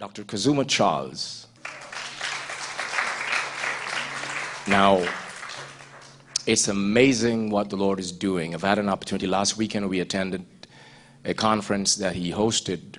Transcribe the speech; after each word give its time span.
Dr. 0.00 0.24
Kazuma 0.24 0.64
Charles. 0.64 1.46
Now, 4.66 5.06
it's 6.46 6.68
amazing 6.68 7.50
what 7.50 7.68
the 7.68 7.76
Lord 7.76 8.00
is 8.00 8.10
doing. 8.10 8.54
I've 8.54 8.62
had 8.62 8.78
an 8.78 8.88
opportunity. 8.88 9.26
Last 9.26 9.58
weekend, 9.58 9.90
we 9.90 10.00
attended 10.00 10.46
a 11.22 11.34
conference 11.34 11.96
that 11.96 12.16
he 12.16 12.32
hosted, 12.32 12.96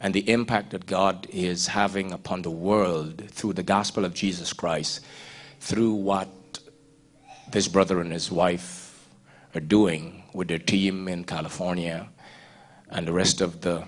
and 0.00 0.12
the 0.12 0.28
impact 0.28 0.70
that 0.70 0.84
God 0.86 1.28
is 1.30 1.68
having 1.68 2.10
upon 2.10 2.42
the 2.42 2.50
world 2.50 3.30
through 3.30 3.52
the 3.52 3.62
gospel 3.62 4.04
of 4.04 4.14
Jesus 4.14 4.52
Christ, 4.52 5.04
through 5.60 5.92
what 5.92 6.28
this 7.52 7.68
brother 7.68 8.00
and 8.00 8.10
his 8.10 8.32
wife 8.32 9.06
are 9.54 9.60
doing 9.60 10.24
with 10.34 10.48
their 10.48 10.58
team 10.58 11.06
in 11.06 11.22
California 11.22 12.08
and 12.90 13.06
the 13.06 13.12
rest 13.12 13.40
of 13.40 13.60
the 13.60 13.86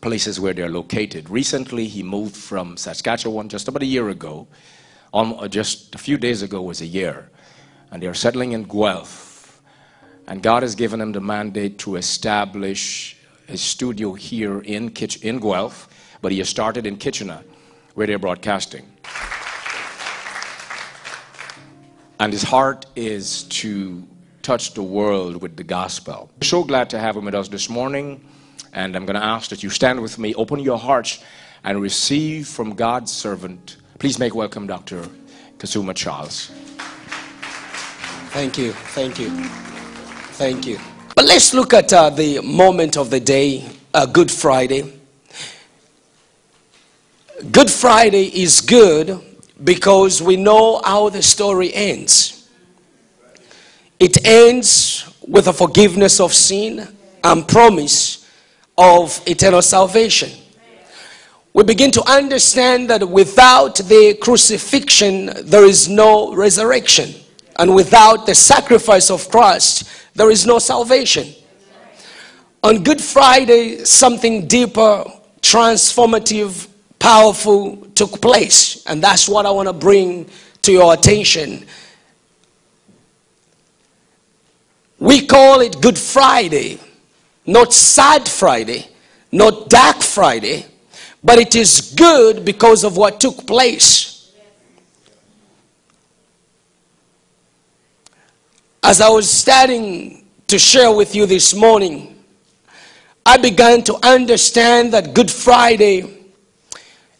places 0.00 0.38
where 0.38 0.52
they're 0.52 0.70
located. 0.70 1.28
Recently, 1.30 1.86
he 1.88 2.02
moved 2.02 2.36
from 2.36 2.76
Saskatchewan 2.76 3.48
just 3.48 3.68
about 3.68 3.82
a 3.82 3.86
year 3.86 4.08
ago. 4.08 4.46
Almost, 5.12 5.42
uh, 5.42 5.48
just 5.48 5.94
a 5.94 5.98
few 5.98 6.18
days 6.18 6.42
ago 6.42 6.60
was 6.62 6.80
a 6.80 6.86
year. 6.86 7.30
And 7.90 8.02
they're 8.02 8.14
settling 8.14 8.52
in 8.52 8.64
Guelph. 8.64 9.60
And 10.26 10.42
God 10.42 10.62
has 10.62 10.74
given 10.74 11.00
him 11.00 11.12
the 11.12 11.20
mandate 11.20 11.78
to 11.78 11.96
establish 11.96 13.16
a 13.48 13.56
studio 13.56 14.12
here 14.14 14.60
in, 14.60 14.90
Kitch- 14.90 15.22
in 15.22 15.38
Guelph, 15.38 15.88
but 16.20 16.32
he 16.32 16.38
has 16.38 16.48
started 16.48 16.86
in 16.86 16.96
Kitchener, 16.96 17.42
where 17.94 18.06
they're 18.06 18.18
broadcasting. 18.18 18.84
And 22.18 22.32
his 22.32 22.42
heart 22.42 22.86
is 22.96 23.44
to 23.44 24.06
touch 24.42 24.74
the 24.74 24.82
world 24.82 25.42
with 25.42 25.56
the 25.56 25.64
gospel. 25.64 26.30
So 26.42 26.64
glad 26.64 26.90
to 26.90 26.98
have 26.98 27.16
him 27.16 27.26
with 27.26 27.34
us 27.34 27.48
this 27.48 27.68
morning. 27.68 28.24
And 28.72 28.94
I'm 28.96 29.06
going 29.06 29.16
to 29.16 29.24
ask 29.24 29.50
that 29.50 29.62
you 29.62 29.70
stand 29.70 30.00
with 30.00 30.18
me, 30.18 30.34
open 30.34 30.60
your 30.60 30.78
hearts, 30.78 31.22
and 31.64 31.80
receive 31.80 32.46
from 32.46 32.74
God's 32.74 33.12
servant. 33.12 33.76
Please 33.98 34.18
make 34.18 34.34
welcome 34.34 34.66
Dr. 34.66 35.08
Kazuma 35.58 35.94
Charles. 35.94 36.50
Thank 38.30 38.58
you. 38.58 38.72
Thank 38.72 39.18
you. 39.18 39.30
Thank 40.34 40.66
you. 40.66 40.78
But 41.14 41.24
let's 41.24 41.54
look 41.54 41.72
at 41.72 41.92
uh, 41.92 42.10
the 42.10 42.40
moment 42.42 42.98
of 42.98 43.08
the 43.08 43.20
day, 43.20 43.64
uh, 43.94 44.04
Good 44.04 44.30
Friday. 44.30 44.92
Good 47.50 47.70
Friday 47.70 48.24
is 48.42 48.60
good 48.60 49.18
because 49.64 50.22
we 50.22 50.36
know 50.36 50.82
how 50.84 51.08
the 51.08 51.22
story 51.22 51.72
ends. 51.72 52.48
It 53.98 54.26
ends 54.26 55.10
with 55.26 55.48
a 55.48 55.52
forgiveness 55.52 56.20
of 56.20 56.34
sin 56.34 56.86
and 57.24 57.48
promise 57.48 58.25
of 58.78 59.20
eternal 59.26 59.62
salvation. 59.62 60.30
We 61.52 61.64
begin 61.64 61.90
to 61.92 62.02
understand 62.06 62.90
that 62.90 63.08
without 63.08 63.76
the 63.76 64.18
crucifixion, 64.20 65.30
there 65.44 65.64
is 65.64 65.88
no 65.88 66.34
resurrection. 66.34 67.14
And 67.58 67.74
without 67.74 68.26
the 68.26 68.34
sacrifice 68.34 69.10
of 69.10 69.30
Christ, 69.30 69.88
there 70.14 70.30
is 70.30 70.44
no 70.44 70.58
salvation. 70.58 71.34
On 72.62 72.82
Good 72.82 73.00
Friday, 73.00 73.84
something 73.84 74.46
deeper, 74.46 75.04
transformative, 75.40 76.68
powerful 76.98 77.76
took 77.94 78.20
place. 78.20 78.84
And 78.86 79.02
that's 79.02 79.28
what 79.28 79.46
I 79.46 79.50
want 79.50 79.68
to 79.68 79.72
bring 79.72 80.28
to 80.62 80.72
your 80.72 80.92
attention. 80.92 81.64
We 84.98 85.26
call 85.26 85.60
it 85.60 85.80
Good 85.80 85.98
Friday, 85.98 86.80
not 87.46 87.72
Sad 87.72 88.28
Friday, 88.28 88.88
not 89.32 89.68
Dark 89.68 90.02
Friday, 90.02 90.66
but 91.22 91.38
it 91.38 91.54
is 91.54 91.94
good 91.96 92.44
because 92.44 92.84
of 92.84 92.96
what 92.96 93.20
took 93.20 93.46
place. 93.46 94.32
As 98.82 99.00
I 99.00 99.08
was 99.08 99.28
starting 99.28 100.24
to 100.46 100.58
share 100.58 100.94
with 100.94 101.14
you 101.14 101.26
this 101.26 101.54
morning, 101.54 102.22
I 103.24 103.36
began 103.36 103.82
to 103.84 104.06
understand 104.06 104.92
that 104.92 105.12
Good 105.14 105.30
Friday 105.30 106.16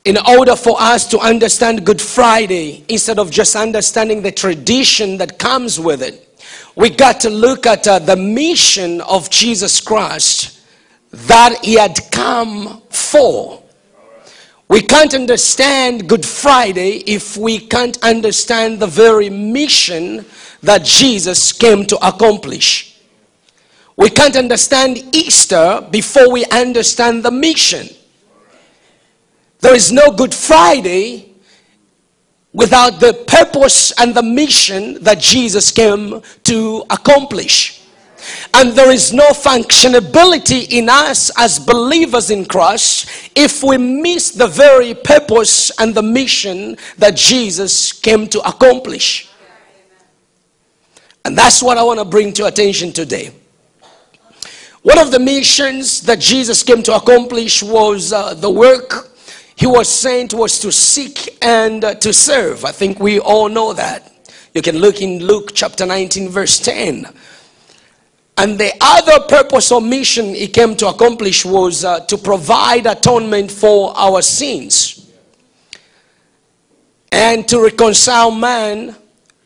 in 0.07 0.17
order 0.19 0.55
for 0.55 0.81
us 0.81 1.05
to 1.09 1.19
understand 1.19 1.85
Good 1.85 2.01
Friday, 2.01 2.85
instead 2.89 3.19
of 3.19 3.29
just 3.29 3.57
understanding 3.57 4.23
the 4.23 4.31
tradition 4.31 5.19
that 5.19 5.37
comes 5.37 5.81
with 5.81 6.01
it, 6.01 6.26
we 6.77 6.91
got 6.91 7.21
to 7.21 7.31
look 7.31 7.67
at 7.67 7.89
uh, 7.89 7.99
the 7.99 8.17
mission 8.17 9.01
of 9.01 9.31
Jesus 9.31 9.81
Christ 9.81 10.61
that 11.11 11.65
he 11.65 11.75
had 11.75 11.99
come 12.13 12.83
for. 12.91 13.63
We 14.69 14.83
can't 14.83 15.15
understand 15.15 16.09
Good 16.09 16.27
Friday 16.27 16.99
if 17.07 17.37
we 17.37 17.61
can't 17.61 17.97
understand 18.03 18.79
the 18.79 18.87
very 18.87 19.31
mission 19.31 20.27
that 20.63 20.85
Jesus 20.85 21.53
came 21.53 21.87
to 21.87 21.97
accomplish. 22.07 23.01
We 23.97 24.11
can't 24.11 24.37
understand 24.37 25.17
Easter 25.17 25.87
before 25.91 26.31
we 26.31 26.45
understand 26.47 27.25
the 27.25 27.31
mission. 27.31 27.89
There 29.61 29.75
is 29.75 29.91
no 29.91 30.11
Good 30.11 30.35
Friday 30.35 31.26
without 32.57 33.01
the 33.01 33.13
purpose 33.27 33.93
and 34.01 34.15
the 34.15 34.23
mission 34.23 35.03
that 35.03 35.21
Jesus 35.21 35.71
came 35.71 36.23
to 36.45 36.85
accomplish. 36.89 37.83
And 38.55 38.73
there 38.73 38.91
is 38.91 39.13
no 39.13 39.29
functionability 39.29 40.73
in 40.73 40.89
us 40.89 41.31
as 41.37 41.59
believers 41.59 42.31
in 42.31 42.47
Christ 42.47 43.31
if 43.37 43.63
we 43.63 43.77
miss 43.77 44.31
the 44.31 44.47
very 44.47 44.95
purpose 44.95 45.71
and 45.79 45.95
the 45.95 46.03
mission 46.03 46.79
that 46.97 47.15
Jesus 47.15 47.93
came 47.93 48.27
to 48.29 48.41
accomplish. 48.41 49.29
And 51.27 51.37
that's 51.37 51.63
what 51.63 51.77
I 51.77 51.83
want 51.83 51.99
to 51.99 52.07
bring 52.07 52.33
to 52.35 52.47
attention 52.47 52.91
today. 52.91 53.33
One 54.81 54.99
of 54.99 55.11
the 55.11 55.19
missions 55.19 56.01
that 56.03 56.21
Jesus 56.21 56.63
came 56.63 56.83
to 56.85 56.97
accomplish 56.97 57.63
was 57.63 58.15
uh, 58.15 58.33
the 58.33 58.51
work 58.51 59.16
he 59.57 59.67
was 59.67 59.89
sent 59.89 60.35
was 60.35 60.59
to 60.61 60.71
seek 60.71 61.39
and 61.43 61.81
to 61.83 62.13
serve. 62.13 62.65
I 62.67 62.73
think 62.73 63.01
we 63.01 63.19
all 63.19 63.49
know 63.49 63.73
that. 63.73 64.13
You 64.55 64.61
can 64.61 64.77
look 64.77 65.01
in 65.01 65.19
Luke 65.19 65.53
chapter 65.55 65.87
19, 65.87 66.29
verse 66.29 66.61
10. 66.61 67.07
And 68.37 68.59
the 68.59 68.73
other 68.83 69.21
purpose 69.27 69.73
or 69.73 69.81
mission 69.81 70.35
he 70.35 70.47
came 70.49 70.77
to 70.77 70.89
accomplish 70.89 71.47
was 71.47 71.87
uh, 71.87 72.01
to 72.01 72.19
provide 72.19 72.85
atonement 72.85 73.51
for 73.51 73.97
our 73.97 74.21
sins 74.21 75.11
and 77.11 77.49
to 77.49 77.63
reconcile 77.63 78.31
man 78.31 78.95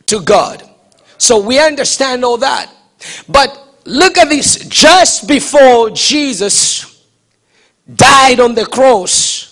to 0.07 0.19
God. 0.19 0.69
So 1.17 1.39
we 1.39 1.57
understand 1.57 2.25
all 2.25 2.37
that. 2.37 2.69
But 3.29 3.77
look 3.85 4.17
at 4.17 4.27
this 4.27 4.57
just 4.67 5.25
before 5.25 5.89
Jesus 5.91 7.05
died 7.95 8.41
on 8.41 8.55
the 8.55 8.65
cross 8.65 9.50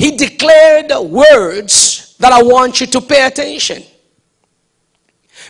he 0.00 0.12
declared 0.12 0.90
words 1.10 2.16
that 2.20 2.32
I 2.32 2.42
want 2.42 2.80
you 2.80 2.86
to 2.86 3.02
pay 3.02 3.26
attention. 3.26 3.82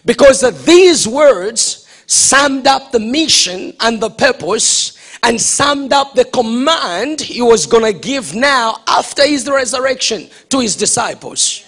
Because 0.04 0.40
these 0.64 1.06
words 1.06 1.86
summed 2.06 2.66
up 2.66 2.90
the 2.90 2.98
mission 2.98 3.72
and 3.78 4.00
the 4.00 4.10
purpose 4.10 4.98
and 5.22 5.40
summed 5.40 5.92
up 5.92 6.14
the 6.14 6.24
command 6.24 7.20
he 7.20 7.40
was 7.40 7.64
going 7.64 7.84
to 7.84 7.96
give 7.96 8.34
now 8.34 8.78
after 8.88 9.24
his 9.24 9.48
resurrection 9.48 10.28
to 10.48 10.58
his 10.58 10.74
disciples. 10.74 11.64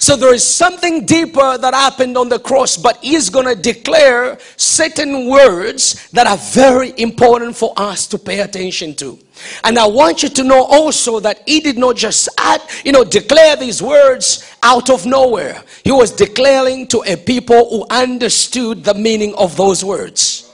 So 0.00 0.14
there 0.14 0.32
is 0.32 0.44
something 0.44 1.04
deeper 1.06 1.58
that 1.58 1.74
happened 1.74 2.16
on 2.16 2.28
the 2.28 2.38
cross, 2.38 2.76
but 2.76 2.98
he's 3.02 3.30
going 3.30 3.46
to 3.46 3.60
declare 3.60 4.38
certain 4.56 5.26
words 5.28 6.08
that 6.10 6.26
are 6.28 6.36
very 6.36 6.94
important 6.98 7.56
for 7.56 7.72
us 7.76 8.06
to 8.08 8.18
pay 8.18 8.40
attention 8.40 8.94
to. 8.96 9.18
And 9.64 9.76
I 9.76 9.86
want 9.86 10.22
you 10.22 10.28
to 10.28 10.44
know 10.44 10.64
also 10.64 11.18
that 11.20 11.42
he 11.46 11.60
did 11.60 11.78
not 11.78 11.96
just 11.96 12.28
add, 12.38 12.62
you 12.84 12.92
know, 12.92 13.02
declare 13.02 13.56
these 13.56 13.82
words 13.82 14.48
out 14.62 14.88
of 14.88 15.04
nowhere. 15.04 15.62
He 15.82 15.90
was 15.90 16.12
declaring 16.12 16.86
to 16.88 17.02
a 17.04 17.16
people 17.16 17.68
who 17.68 17.86
understood 17.90 18.84
the 18.84 18.94
meaning 18.94 19.34
of 19.34 19.56
those 19.56 19.84
words. 19.84 20.44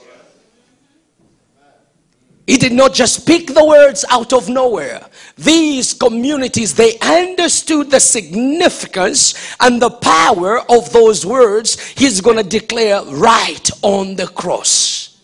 He 2.47 2.57
did 2.57 2.73
not 2.73 2.93
just 2.93 3.21
speak 3.21 3.53
the 3.53 3.65
words 3.65 4.05
out 4.09 4.33
of 4.33 4.49
nowhere. 4.49 5.07
These 5.37 5.93
communities, 5.95 6.73
they 6.73 6.97
understood 6.99 7.91
the 7.91 7.99
significance 7.99 9.55
and 9.59 9.81
the 9.81 9.89
power 9.89 10.59
of 10.69 10.93
those 10.93 11.25
words 11.25 11.79
he's 11.91 12.21
going 12.21 12.37
to 12.37 12.43
declare 12.43 13.03
right 13.03 13.69
on 13.81 14.15
the 14.15 14.27
cross. 14.27 15.21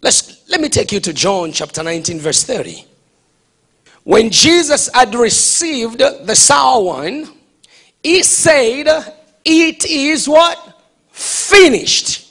Let's, 0.00 0.48
let 0.48 0.60
me 0.60 0.68
take 0.68 0.92
you 0.92 1.00
to 1.00 1.12
John 1.12 1.50
chapter 1.50 1.82
19, 1.82 2.20
verse 2.20 2.44
30. 2.44 2.84
When 4.04 4.30
Jesus 4.30 4.88
had 4.92 5.14
received 5.14 5.98
the 5.98 6.34
sour 6.34 6.84
wine, 6.84 7.26
he 8.02 8.22
said, 8.22 8.86
It 9.44 9.84
is 9.86 10.28
what? 10.28 10.82
Finished. 11.10 12.23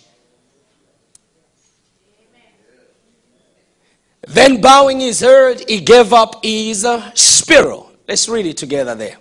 Then 4.28 4.62
bowing 4.62 5.00
his 5.00 5.20
head, 5.20 5.64
he 5.68 5.82
gave 5.82 6.14
up 6.14 6.44
his 6.44 6.86
uh, 6.86 7.12
spirit. 7.14 7.82
Let's 8.08 8.28
read 8.30 8.46
it 8.46 8.58
together 8.58 8.96
there. 8.96 9.18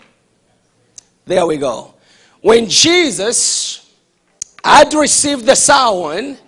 There 1.24 1.46
we 1.46 1.56
go. 1.56 1.94
When 2.40 2.68
Jesus 2.68 3.94
had 4.64 4.92
received 4.94 5.46
the 5.46 5.54
sound, 5.54 6.38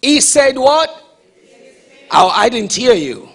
he 0.00 0.20
said, 0.20 0.56
What? 0.56 1.04
Oh, 2.10 2.28
I 2.28 2.48
didn't 2.48 2.72
hear 2.72 2.94
you. 2.94 3.28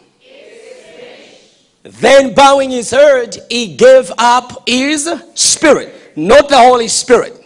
Then, 1.83 2.33
bowing 2.33 2.71
his 2.71 2.91
head, 2.91 3.37
he 3.49 3.75
gave 3.75 4.09
up 4.17 4.67
his 4.67 5.09
spirit, 5.35 6.13
not 6.15 6.47
the 6.47 6.57
Holy 6.57 6.87
Spirit. 6.87 7.39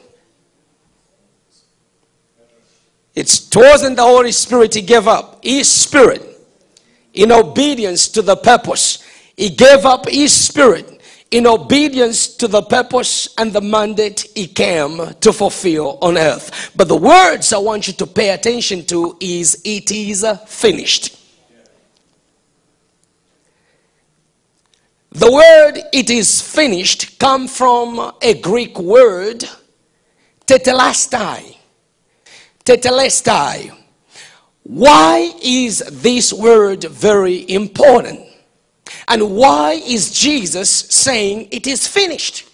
It 3.15 3.49
wasn't 3.55 3.95
the 3.95 4.03
Holy 4.03 4.31
Spirit 4.31 4.75
he 4.75 4.81
gave 4.81 5.07
up, 5.07 5.43
his 5.43 5.71
spirit, 5.71 6.21
in 7.17 7.31
obedience 7.31 8.07
to 8.09 8.21
the 8.21 8.35
purpose. 8.35 9.03
He 9.35 9.49
gave 9.49 9.85
up 9.85 10.07
his 10.07 10.31
spirit 10.31 11.01
in 11.31 11.45
obedience 11.45 12.27
to 12.37 12.47
the 12.47 12.61
purpose 12.61 13.33
and 13.37 13.51
the 13.51 13.61
mandate 13.61 14.27
he 14.35 14.47
came 14.47 14.97
to 15.19 15.33
fulfill 15.33 15.97
on 16.01 16.17
earth. 16.17 16.71
But 16.75 16.87
the 16.87 16.95
words 16.95 17.51
I 17.51 17.57
want 17.57 17.87
you 17.87 17.93
to 17.93 18.07
pay 18.07 18.29
attention 18.29 18.85
to 18.85 19.17
is 19.19 19.61
it 19.65 19.91
is 19.91 20.25
finished. 20.47 21.15
The 25.11 25.31
word 25.31 25.81
it 25.91 26.09
is 26.11 26.41
finished 26.41 27.17
come 27.17 27.47
from 27.47 28.13
a 28.21 28.39
Greek 28.39 28.77
word 28.79 29.43
tetelestai. 30.45 31.57
Tetelestai. 32.63 33.86
Why 34.67 35.33
is 35.41 35.79
this 35.79 36.33
word 36.33 36.83
very 36.83 37.49
important? 37.49 38.19
And 39.07 39.31
why 39.37 39.81
is 39.85 40.11
Jesus 40.11 40.69
saying 40.69 41.47
it 41.51 41.65
is 41.67 41.87
finished? 41.87 42.45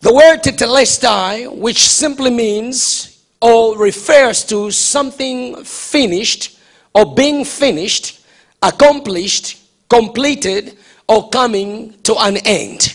The 0.00 0.12
word 0.12 0.42
tetelestai, 0.42 1.50
which 1.56 1.88
simply 1.88 2.30
means 2.30 3.24
or 3.40 3.78
refers 3.78 4.44
to 4.44 4.70
something 4.70 5.64
finished 5.64 6.60
or 6.94 7.14
being 7.14 7.46
finished, 7.46 8.20
accomplished, 8.62 9.58
completed, 9.88 10.76
or 11.08 11.30
coming 11.30 11.94
to 12.02 12.14
an 12.18 12.36
end. 12.44 12.94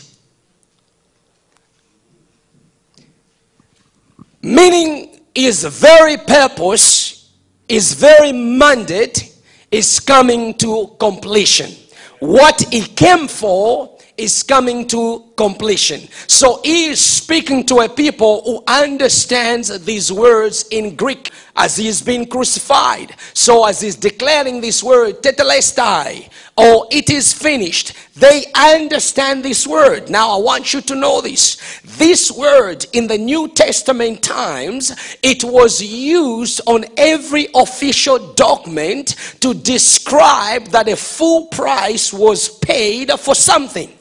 Meaning 4.41 5.19
his 5.35 5.63
very 5.63 6.17
purpose, 6.17 7.31
his 7.67 7.93
very 7.93 8.31
mandate 8.31 9.35
is 9.69 9.99
coming 9.99 10.53
to 10.55 10.95
completion. 10.99 11.71
What 12.19 12.61
he 12.71 12.81
came 12.81 13.27
for 13.27 13.97
is 14.17 14.43
coming 14.43 14.87
to 14.87 15.31
completion. 15.35 16.07
So 16.27 16.61
he 16.63 16.87
is 16.87 16.99
speaking 16.99 17.65
to 17.67 17.79
a 17.79 17.89
people 17.89 18.43
who 18.43 18.63
understands 18.67 19.83
these 19.85 20.11
words 20.11 20.65
in 20.69 20.95
Greek 20.95 21.31
as 21.55 21.75
he's 21.75 22.01
been 22.01 22.25
crucified. 22.25 23.15
So 23.33 23.65
as 23.65 23.81
he's 23.81 23.95
declaring 23.95 24.61
this 24.61 24.83
word, 24.83 25.21
tetelestai, 25.21 26.29
or 26.57 26.87
it 26.91 27.09
is 27.09 27.33
finished, 27.33 27.93
they 28.15 28.45
understand 28.55 29.43
this 29.43 29.65
word. 29.65 30.09
Now 30.09 30.37
I 30.37 30.41
want 30.41 30.73
you 30.73 30.81
to 30.81 30.95
know 30.95 31.21
this. 31.21 31.81
This 31.97 32.31
word 32.31 32.85
in 32.93 33.07
the 33.07 33.17
New 33.17 33.47
Testament 33.49 34.21
times, 34.21 35.17
it 35.23 35.43
was 35.43 35.81
used 35.81 36.61
on 36.67 36.85
every 36.97 37.47
official 37.55 38.33
document 38.33 39.15
to 39.39 39.53
describe 39.53 40.67
that 40.67 40.87
a 40.87 40.95
full 40.95 41.47
price 41.47 42.13
was 42.13 42.49
paid 42.59 43.11
for 43.19 43.35
something. 43.35 43.91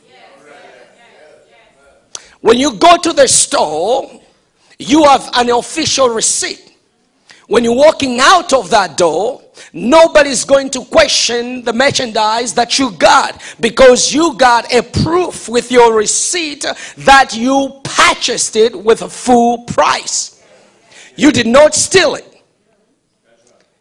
When 2.40 2.58
you 2.58 2.74
go 2.76 2.96
to 2.96 3.12
the 3.12 3.28
store, 3.28 4.10
you 4.78 5.04
have 5.04 5.28
an 5.34 5.50
official 5.50 6.08
receipt. 6.08 6.69
When 7.50 7.64
you're 7.64 7.74
walking 7.74 8.20
out 8.20 8.52
of 8.52 8.70
that 8.70 8.96
door, 8.96 9.42
nobody's 9.72 10.44
going 10.44 10.70
to 10.70 10.84
question 10.84 11.64
the 11.64 11.72
merchandise 11.72 12.54
that 12.54 12.78
you 12.78 12.92
got 12.92 13.42
because 13.58 14.14
you 14.14 14.36
got 14.36 14.72
a 14.72 14.84
proof 14.84 15.48
with 15.48 15.72
your 15.72 15.92
receipt 15.92 16.64
that 16.98 17.36
you 17.36 17.80
purchased 17.82 18.54
it 18.54 18.72
with 18.84 19.02
a 19.02 19.08
full 19.08 19.64
price. 19.64 20.40
You 21.16 21.32
did 21.32 21.48
not 21.48 21.74
steal 21.74 22.14
it. 22.14 22.40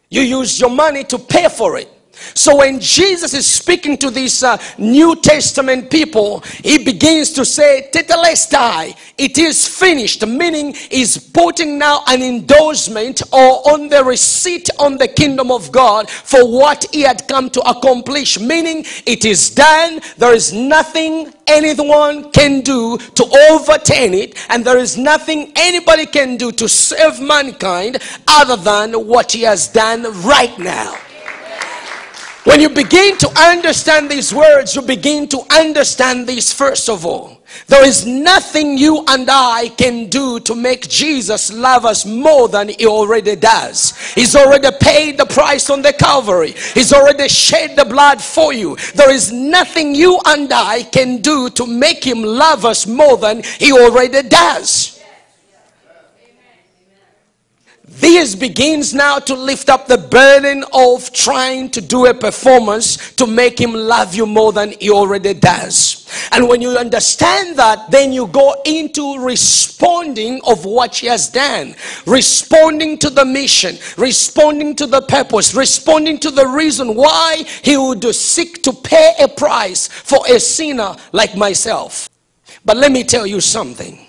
You 0.08 0.22
used 0.22 0.60
your 0.60 0.70
money 0.70 1.04
to 1.04 1.16
pay 1.16 1.48
for 1.48 1.78
it. 1.78 1.88
So 2.34 2.56
when 2.56 2.80
Jesus 2.80 3.34
is 3.34 3.46
speaking 3.46 3.96
to 3.98 4.10
these 4.10 4.42
uh, 4.42 4.58
New 4.78 5.16
Testament 5.16 5.90
people, 5.90 6.40
he 6.62 6.82
begins 6.84 7.32
to 7.32 7.44
say, 7.44 7.88
Tetelestai, 7.92 8.96
it 9.18 9.38
is 9.38 9.66
finished, 9.66 10.26
meaning 10.26 10.74
he's 10.74 11.18
putting 11.18 11.78
now 11.78 12.02
an 12.06 12.22
endorsement 12.22 13.22
or 13.32 13.68
on 13.72 13.88
the 13.88 14.02
receipt 14.04 14.68
on 14.78 14.96
the 14.96 15.08
kingdom 15.08 15.50
of 15.50 15.70
God 15.72 16.08
for 16.08 16.50
what 16.50 16.86
he 16.92 17.02
had 17.02 17.26
come 17.28 17.50
to 17.50 17.60
accomplish, 17.68 18.38
meaning 18.38 18.84
it 19.06 19.24
is 19.24 19.50
done, 19.50 20.00
there 20.16 20.34
is 20.34 20.52
nothing 20.52 21.32
anyone 21.46 22.30
can 22.32 22.60
do 22.60 22.96
to 22.98 23.24
overturn 23.50 24.14
it, 24.14 24.36
and 24.50 24.64
there 24.64 24.78
is 24.78 24.96
nothing 24.96 25.52
anybody 25.56 26.06
can 26.06 26.36
do 26.36 26.52
to 26.52 26.68
save 26.68 27.20
mankind 27.20 27.98
other 28.28 28.56
than 28.56 28.92
what 29.06 29.32
he 29.32 29.42
has 29.42 29.68
done 29.68 30.02
right 30.22 30.58
now. 30.58 30.96
When 32.44 32.58
you 32.58 32.70
begin 32.70 33.18
to 33.18 33.28
understand 33.38 34.10
these 34.10 34.34
words, 34.34 34.74
you 34.74 34.80
begin 34.80 35.28
to 35.28 35.40
understand 35.50 36.26
this 36.26 36.52
first 36.52 36.88
of 36.88 37.04
all. 37.04 37.42
There 37.66 37.84
is 37.84 38.06
nothing 38.06 38.78
you 38.78 39.04
and 39.08 39.28
I 39.28 39.68
can 39.76 40.06
do 40.08 40.40
to 40.40 40.54
make 40.54 40.88
Jesus 40.88 41.52
love 41.52 41.84
us 41.84 42.06
more 42.06 42.48
than 42.48 42.68
he 42.68 42.86
already 42.86 43.36
does. 43.36 43.94
He's 44.14 44.34
already 44.34 44.70
paid 44.80 45.18
the 45.18 45.26
price 45.26 45.68
on 45.68 45.82
the 45.82 45.92
Calvary. 45.92 46.54
He's 46.74 46.94
already 46.94 47.28
shed 47.28 47.76
the 47.76 47.84
blood 47.84 48.22
for 48.22 48.54
you. 48.54 48.76
There 48.94 49.10
is 49.12 49.32
nothing 49.32 49.94
you 49.94 50.18
and 50.24 50.50
I 50.50 50.84
can 50.84 51.18
do 51.18 51.50
to 51.50 51.66
make 51.66 52.02
him 52.02 52.22
love 52.22 52.64
us 52.64 52.86
more 52.86 53.18
than 53.18 53.42
he 53.42 53.72
already 53.72 54.22
does. 54.26 54.99
This 57.92 58.36
begins 58.36 58.94
now 58.94 59.18
to 59.18 59.34
lift 59.34 59.68
up 59.68 59.88
the 59.88 59.98
burden 59.98 60.64
of 60.72 61.12
trying 61.12 61.70
to 61.70 61.80
do 61.80 62.06
a 62.06 62.14
performance 62.14 63.12
to 63.14 63.26
make 63.26 63.60
him 63.60 63.74
love 63.74 64.14
you 64.14 64.26
more 64.26 64.52
than 64.52 64.70
he 64.78 64.90
already 64.90 65.34
does. 65.34 66.08
And 66.30 66.48
when 66.48 66.62
you 66.62 66.78
understand 66.78 67.56
that, 67.56 67.90
then 67.90 68.12
you 68.12 68.28
go 68.28 68.54
into 68.64 69.18
responding 69.18 70.40
of 70.46 70.64
what 70.64 70.94
he 70.94 71.08
has 71.08 71.30
done, 71.30 71.74
responding 72.06 72.96
to 72.98 73.10
the 73.10 73.24
mission, 73.24 73.76
responding 73.96 74.76
to 74.76 74.86
the 74.86 75.02
purpose, 75.02 75.52
responding 75.52 76.18
to 76.20 76.30
the 76.30 76.46
reason 76.46 76.94
why 76.94 77.42
he 77.62 77.76
would 77.76 78.04
seek 78.14 78.62
to 78.62 78.72
pay 78.72 79.14
a 79.18 79.26
price 79.26 79.88
for 79.88 80.20
a 80.28 80.38
sinner 80.38 80.94
like 81.10 81.36
myself. 81.36 82.08
But 82.64 82.76
let 82.76 82.92
me 82.92 83.02
tell 83.02 83.26
you 83.26 83.40
something. 83.40 84.06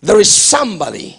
There 0.00 0.18
is 0.18 0.32
somebody 0.32 1.18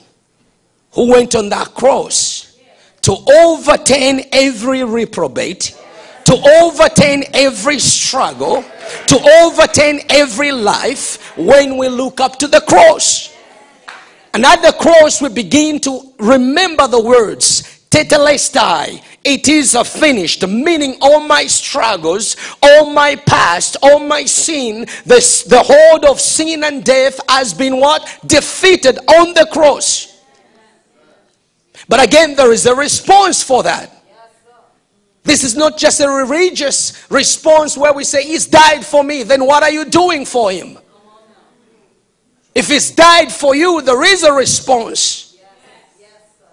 who 0.91 1.11
went 1.11 1.35
on 1.35 1.49
that 1.49 1.73
cross 1.73 2.57
to 3.01 3.15
overturn 3.43 4.21
every 4.31 4.83
reprobate, 4.83 5.75
to 6.25 6.33
overturn 6.61 7.23
every 7.33 7.79
struggle, 7.79 8.63
to 9.07 9.19
overturn 9.41 9.99
every 10.09 10.51
life 10.51 11.35
when 11.37 11.77
we 11.77 11.87
look 11.87 12.19
up 12.19 12.37
to 12.37 12.47
the 12.47 12.61
cross. 12.61 13.35
And 14.33 14.45
at 14.45 14.61
the 14.61 14.73
cross, 14.73 15.21
we 15.21 15.29
begin 15.29 15.79
to 15.81 16.13
remember 16.19 16.87
the 16.87 17.01
words, 17.01 17.63
Tetelestai, 17.89 19.01
it 19.23 19.47
is 19.47 19.73
a 19.73 19.83
finished, 19.83 20.47
meaning 20.47 20.97
all 21.01 21.19
my 21.19 21.45
struggles, 21.47 22.35
all 22.61 22.91
my 22.91 23.15
past, 23.15 23.77
all 23.81 23.99
my 23.99 24.25
sin, 24.25 24.85
this, 25.05 25.43
the 25.43 25.61
hold 25.61 26.05
of 26.05 26.19
sin 26.19 26.63
and 26.63 26.83
death 26.83 27.19
has 27.27 27.53
been 27.53 27.77
what? 27.77 28.19
Defeated 28.25 28.99
on 29.07 29.33
the 29.33 29.47
cross. 29.51 30.08
But 31.89 32.03
again, 32.03 32.35
there 32.35 32.53
is 32.53 32.67
a 32.67 32.75
response 32.75 33.43
for 33.43 33.63
that. 33.63 33.91
This 35.23 35.43
is 35.43 35.55
not 35.55 35.77
just 35.77 35.99
a 35.99 36.07
religious 36.07 37.11
response 37.11 37.75
where 37.75 37.91
we 37.91 38.03
say, 38.03 38.23
He's 38.23 38.45
died 38.45 38.85
for 38.85 39.03
me. 39.03 39.23
Then 39.23 39.45
what 39.45 39.63
are 39.63 39.71
you 39.71 39.85
doing 39.85 40.23
for 40.23 40.51
Him? 40.51 40.77
If 42.53 42.67
He's 42.67 42.91
died 42.91 43.31
for 43.31 43.55
you, 43.55 43.81
there 43.81 44.03
is 44.03 44.23
a 44.23 44.31
response. 44.31 45.35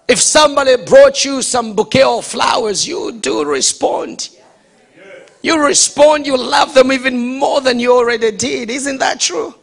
If 0.07 0.19
somebody 0.19 0.75
brought 0.83 1.23
you 1.23 1.41
some 1.41 1.75
bouquet 1.75 2.03
of 2.03 2.25
flowers, 2.25 2.87
you 2.87 3.11
do 3.11 3.45
respond. 3.45 4.29
You 5.43 5.63
respond, 5.63 6.25
you 6.25 6.35
love 6.35 6.73
them 6.73 6.91
even 6.91 7.37
more 7.37 7.61
than 7.61 7.79
you 7.79 7.93
already 7.93 8.31
did. 8.31 8.69
Isn't 8.71 8.97
that 8.99 9.19
true? 9.19 9.53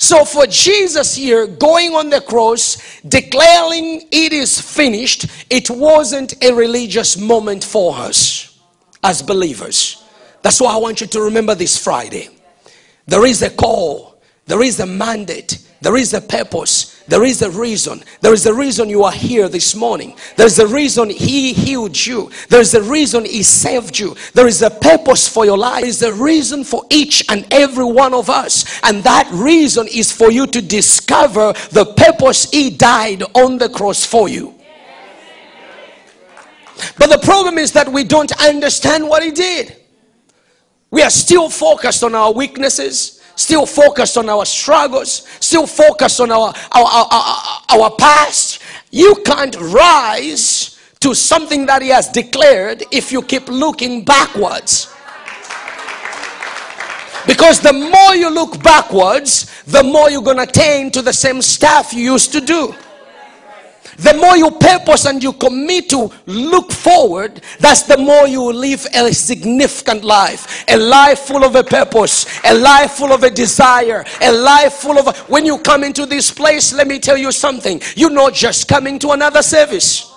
So 0.00 0.24
for 0.24 0.46
Jesus 0.46 1.14
here, 1.14 1.46
going 1.46 1.94
on 1.94 2.08
the 2.08 2.22
cross, 2.22 3.02
declaring 3.02 4.08
it 4.10 4.32
is 4.32 4.58
finished, 4.58 5.26
it 5.50 5.68
wasn't 5.68 6.42
a 6.42 6.54
religious 6.54 7.18
moment 7.18 7.62
for 7.62 7.94
us 7.94 8.58
as 9.04 9.20
believers. 9.20 10.02
That's 10.40 10.58
why 10.58 10.72
I 10.72 10.78
want 10.78 11.02
you 11.02 11.06
to 11.08 11.20
remember 11.20 11.54
this 11.54 11.76
Friday. 11.76 12.30
There 13.04 13.26
is 13.26 13.42
a 13.42 13.50
call, 13.50 14.18
there 14.46 14.62
is 14.62 14.80
a 14.80 14.86
mandate, 14.86 15.68
there 15.82 15.98
is 15.98 16.14
a 16.14 16.22
purpose, 16.22 16.99
there 17.10 17.24
is 17.24 17.42
a 17.42 17.50
reason. 17.50 18.04
There 18.20 18.32
is 18.32 18.46
a 18.46 18.54
reason 18.54 18.88
you 18.88 19.02
are 19.02 19.10
here 19.10 19.48
this 19.48 19.74
morning. 19.74 20.16
There's 20.36 20.60
a 20.60 20.66
reason 20.66 21.10
He 21.10 21.52
healed 21.52 22.06
you. 22.06 22.30
There's 22.48 22.72
a 22.74 22.82
reason 22.82 23.24
He 23.24 23.42
saved 23.42 23.98
you. 23.98 24.14
There 24.32 24.46
is 24.46 24.62
a 24.62 24.70
purpose 24.70 25.26
for 25.26 25.44
your 25.44 25.58
life. 25.58 25.80
There 25.80 25.88
is 25.90 26.02
a 26.02 26.14
reason 26.14 26.62
for 26.62 26.84
each 26.88 27.24
and 27.28 27.44
every 27.52 27.84
one 27.84 28.14
of 28.14 28.30
us. 28.30 28.80
And 28.84 29.02
that 29.02 29.28
reason 29.32 29.88
is 29.88 30.12
for 30.12 30.30
you 30.30 30.46
to 30.46 30.62
discover 30.62 31.52
the 31.72 31.92
purpose 31.96 32.48
He 32.48 32.70
died 32.70 33.24
on 33.34 33.58
the 33.58 33.68
cross 33.68 34.06
for 34.06 34.28
you. 34.28 34.54
But 36.96 37.10
the 37.10 37.18
problem 37.18 37.58
is 37.58 37.72
that 37.72 37.88
we 37.90 38.04
don't 38.04 38.30
understand 38.40 39.08
what 39.08 39.24
He 39.24 39.32
did. 39.32 39.76
We 40.92 41.02
are 41.02 41.10
still 41.10 41.50
focused 41.50 42.04
on 42.04 42.14
our 42.14 42.32
weaknesses 42.32 43.19
still 43.40 43.64
focused 43.64 44.18
on 44.18 44.28
our 44.28 44.44
struggles, 44.44 45.26
still 45.40 45.66
focused 45.66 46.20
on 46.20 46.30
our, 46.30 46.52
our, 46.72 46.84
our, 46.84 47.06
our, 47.10 47.62
our 47.70 47.90
past. 47.96 48.60
You 48.90 49.14
can't 49.24 49.56
rise 49.56 50.78
to 51.00 51.14
something 51.14 51.66
that 51.66 51.80
He 51.82 51.88
has 51.88 52.08
declared 52.08 52.84
if 52.92 53.10
you 53.10 53.22
keep 53.22 53.48
looking 53.48 54.04
backwards. 54.04 54.92
Because 57.26 57.60
the 57.60 57.72
more 57.72 58.14
you 58.14 58.30
look 58.30 58.62
backwards, 58.62 59.62
the 59.64 59.82
more 59.82 60.10
you're 60.10 60.22
going 60.22 60.38
to 60.38 60.44
attain 60.44 60.90
to 60.90 61.02
the 61.02 61.12
same 61.12 61.42
stuff 61.42 61.92
you 61.92 62.12
used 62.12 62.32
to 62.32 62.40
do. 62.40 62.74
The 63.98 64.14
more 64.14 64.36
you 64.36 64.50
purpose 64.50 65.06
and 65.06 65.22
you 65.22 65.32
commit 65.32 65.88
to 65.90 66.10
look 66.26 66.72
forward, 66.72 67.42
that's 67.58 67.82
the 67.82 67.96
more 67.96 68.26
you 68.26 68.52
live 68.52 68.86
a 68.94 69.12
significant 69.12 70.04
life. 70.04 70.64
A 70.68 70.76
life 70.76 71.20
full 71.20 71.44
of 71.44 71.54
a 71.54 71.64
purpose, 71.64 72.26
a 72.44 72.54
life 72.54 72.92
full 72.92 73.12
of 73.12 73.22
a 73.22 73.30
desire, 73.30 74.04
a 74.20 74.32
life 74.32 74.74
full 74.74 74.98
of. 74.98 75.06
A, 75.06 75.12
when 75.28 75.44
you 75.44 75.58
come 75.58 75.84
into 75.84 76.06
this 76.06 76.30
place, 76.30 76.72
let 76.72 76.86
me 76.86 76.98
tell 76.98 77.16
you 77.16 77.32
something. 77.32 77.80
You're 77.96 78.10
not 78.10 78.34
just 78.34 78.68
coming 78.68 78.98
to 79.00 79.10
another 79.10 79.42
service. 79.42 80.09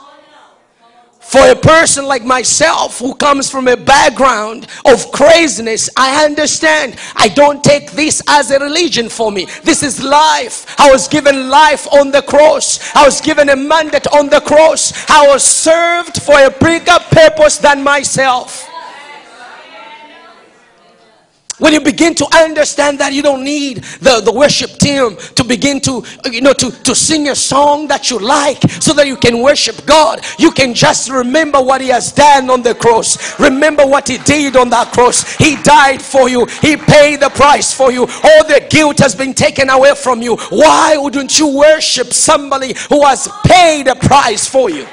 For 1.23 1.49
a 1.49 1.55
person 1.55 2.05
like 2.05 2.23
myself 2.23 2.99
who 2.99 3.15
comes 3.15 3.49
from 3.49 3.67
a 3.67 3.75
background 3.75 4.67
of 4.85 5.11
craziness, 5.11 5.89
I 5.97 6.25
understand. 6.25 6.97
I 7.15 7.29
don't 7.29 7.63
take 7.63 7.91
this 7.91 8.21
as 8.27 8.51
a 8.51 8.59
religion 8.59 9.09
for 9.09 9.31
me. 9.31 9.47
This 9.63 9.81
is 9.81 10.03
life. 10.03 10.75
I 10.77 10.91
was 10.91 11.07
given 11.07 11.49
life 11.49 11.87
on 11.91 12.11
the 12.11 12.21
cross. 12.21 12.79
I 12.95 13.03
was 13.05 13.19
given 13.19 13.49
a 13.49 13.55
mandate 13.55 14.05
on 14.07 14.29
the 14.29 14.41
cross. 14.41 14.93
I 15.09 15.27
was 15.27 15.43
served 15.43 16.21
for 16.21 16.39
a 16.39 16.51
bigger 16.51 16.99
purpose 17.09 17.57
than 17.57 17.83
myself. 17.83 18.69
When 21.59 21.71
you 21.71 21.81
begin 21.81 22.15
to 22.15 22.27
understand 22.33 22.99
that 22.99 23.13
you 23.13 23.21
don't 23.21 23.43
need 23.43 23.83
the, 24.01 24.21
the 24.21 24.33
worship 24.33 24.71
team 24.71 25.15
to 25.35 25.43
begin 25.43 25.79
to, 25.81 26.03
you 26.31 26.41
know, 26.41 26.53
to, 26.53 26.71
to 26.71 26.95
sing 26.95 27.29
a 27.29 27.35
song 27.35 27.87
that 27.87 28.09
you 28.09 28.17
like 28.17 28.59
so 28.81 28.91
that 28.93 29.05
you 29.05 29.15
can 29.15 29.39
worship 29.39 29.85
God, 29.85 30.21
you 30.39 30.49
can 30.51 30.73
just 30.73 31.11
remember 31.11 31.61
what 31.61 31.79
He 31.79 31.89
has 31.89 32.11
done 32.11 32.49
on 32.49 32.63
the 32.63 32.73
cross. 32.73 33.39
Remember 33.39 33.85
what 33.85 34.07
He 34.07 34.17
did 34.17 34.55
on 34.55 34.69
that 34.71 34.91
cross. 34.93 35.35
He 35.35 35.55
died 35.61 36.01
for 36.01 36.27
you, 36.27 36.45
He 36.61 36.75
paid 36.75 37.19
the 37.19 37.29
price 37.29 37.71
for 37.71 37.91
you. 37.91 38.01
All 38.01 38.43
the 38.47 38.65
guilt 38.69 38.97
has 38.97 39.13
been 39.13 39.35
taken 39.35 39.69
away 39.69 39.93
from 39.93 40.23
you. 40.23 40.37
Why 40.49 40.97
wouldn't 40.97 41.37
you 41.37 41.55
worship 41.55 42.13
somebody 42.13 42.73
who 42.89 43.05
has 43.05 43.29
paid 43.45 43.87
a 43.87 43.95
price 43.95 44.47
for 44.47 44.71
you? 44.71 44.87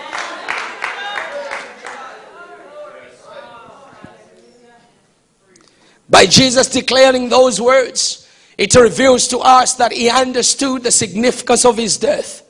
By 6.10 6.26
Jesus 6.26 6.66
declaring 6.66 7.28
those 7.28 7.60
words, 7.60 8.28
it 8.58 8.74
reveals 8.74 9.28
to 9.28 9.38
us 9.38 9.74
that 9.74 9.92
he 9.92 10.10
understood 10.10 10.82
the 10.82 10.90
significance 10.90 11.64
of 11.64 11.76
his 11.76 11.96
death 11.96 12.42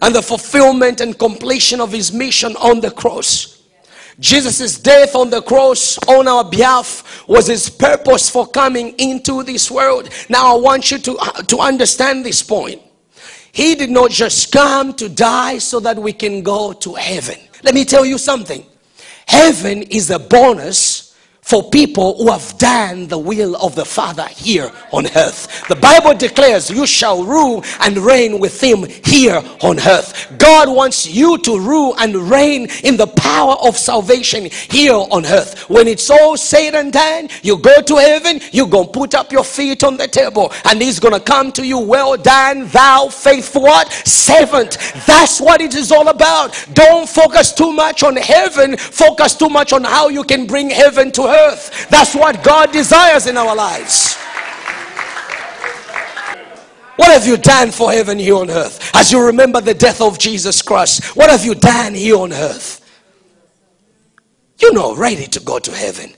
and 0.00 0.14
the 0.14 0.22
fulfillment 0.22 1.00
and 1.00 1.18
completion 1.18 1.80
of 1.80 1.92
his 1.92 2.12
mission 2.12 2.56
on 2.56 2.80
the 2.80 2.92
cross. 2.92 3.58
Jesus' 4.20 4.78
death 4.78 5.14
on 5.14 5.30
the 5.30 5.42
cross 5.42 5.98
on 6.08 6.26
our 6.26 6.44
behalf 6.44 7.26
was 7.28 7.48
his 7.48 7.68
purpose 7.68 8.30
for 8.30 8.46
coming 8.46 8.94
into 8.98 9.42
this 9.42 9.70
world. 9.70 10.08
Now, 10.28 10.56
I 10.56 10.58
want 10.58 10.90
you 10.90 10.98
to, 10.98 11.16
uh, 11.18 11.42
to 11.42 11.58
understand 11.58 12.24
this 12.24 12.42
point. 12.42 12.80
He 13.52 13.74
did 13.74 13.90
not 13.90 14.10
just 14.10 14.52
come 14.52 14.92
to 14.94 15.08
die 15.08 15.58
so 15.58 15.80
that 15.80 15.98
we 15.98 16.12
can 16.12 16.42
go 16.42 16.72
to 16.72 16.94
heaven. 16.94 17.36
Let 17.62 17.74
me 17.74 17.84
tell 17.84 18.04
you 18.04 18.18
something. 18.18 18.64
Heaven 19.26 19.82
is 19.82 20.10
a 20.10 20.18
bonus 20.18 21.07
for 21.48 21.70
people 21.70 22.14
who 22.18 22.30
have 22.30 22.58
done 22.58 23.06
the 23.06 23.16
will 23.16 23.56
of 23.56 23.74
the 23.74 23.84
Father 23.84 24.26
here 24.28 24.70
on 24.92 25.06
earth. 25.16 25.66
The 25.68 25.76
Bible 25.76 26.12
declares, 26.12 26.68
You 26.68 26.86
shall 26.86 27.24
rule 27.24 27.64
and 27.80 27.96
reign 27.96 28.38
with 28.38 28.62
him 28.62 28.84
here 29.06 29.42
on 29.62 29.80
earth. 29.80 30.30
God 30.36 30.68
wants 30.68 31.06
you 31.06 31.38
to 31.38 31.58
rule 31.58 31.94
and 31.98 32.14
reign 32.14 32.68
in 32.84 32.98
the 32.98 33.06
power 33.06 33.56
of 33.62 33.78
salvation 33.78 34.50
here 34.50 34.92
on 34.92 35.24
earth. 35.24 35.70
When 35.70 35.88
it's 35.88 36.10
all 36.10 36.36
said 36.36 36.74
and 36.74 36.92
done, 36.92 37.30
you 37.42 37.56
go 37.56 37.80
to 37.80 37.96
heaven, 37.96 38.40
you're 38.52 38.68
going 38.68 38.88
to 38.88 38.92
put 38.92 39.14
up 39.14 39.32
your 39.32 39.44
feet 39.44 39.82
on 39.84 39.96
the 39.96 40.06
table, 40.06 40.52
and 40.66 40.82
he's 40.82 41.00
going 41.00 41.14
to 41.14 41.20
come 41.20 41.50
to 41.52 41.66
you, 41.66 41.78
Well 41.78 42.18
done, 42.18 42.68
thou 42.68 43.08
faithful 43.08 43.62
what? 43.62 43.90
Servant. 44.06 44.76
That's 45.06 45.40
what 45.40 45.62
it 45.62 45.74
is 45.74 45.92
all 45.92 46.08
about. 46.08 46.52
Don't 46.74 47.08
focus 47.08 47.54
too 47.54 47.72
much 47.72 48.02
on 48.02 48.16
heaven, 48.16 48.76
focus 48.76 49.34
too 49.34 49.48
much 49.48 49.72
on 49.72 49.84
how 49.84 50.10
you 50.10 50.24
can 50.24 50.46
bring 50.46 50.68
heaven 50.68 51.10
to 51.12 51.22
earth 51.22 51.37
earth. 51.46 51.88
That's 51.88 52.14
what 52.14 52.42
God 52.42 52.72
desires 52.72 53.26
in 53.26 53.36
our 53.36 53.54
lives. 53.54 54.16
What 56.96 57.12
have 57.12 57.26
you 57.26 57.36
done 57.36 57.70
for 57.70 57.92
heaven 57.92 58.18
here 58.18 58.34
on 58.34 58.50
earth? 58.50 58.90
As 58.94 59.12
you 59.12 59.24
remember 59.24 59.60
the 59.60 59.74
death 59.74 60.00
of 60.00 60.18
Jesus 60.18 60.62
Christ, 60.62 61.16
what 61.16 61.30
have 61.30 61.44
you 61.44 61.54
done 61.54 61.94
here 61.94 62.16
on 62.16 62.32
earth? 62.32 62.84
You're 64.58 64.74
not 64.74 64.98
ready 64.98 65.26
to 65.26 65.40
go 65.40 65.60
to 65.60 65.70
heaven. 65.70 66.12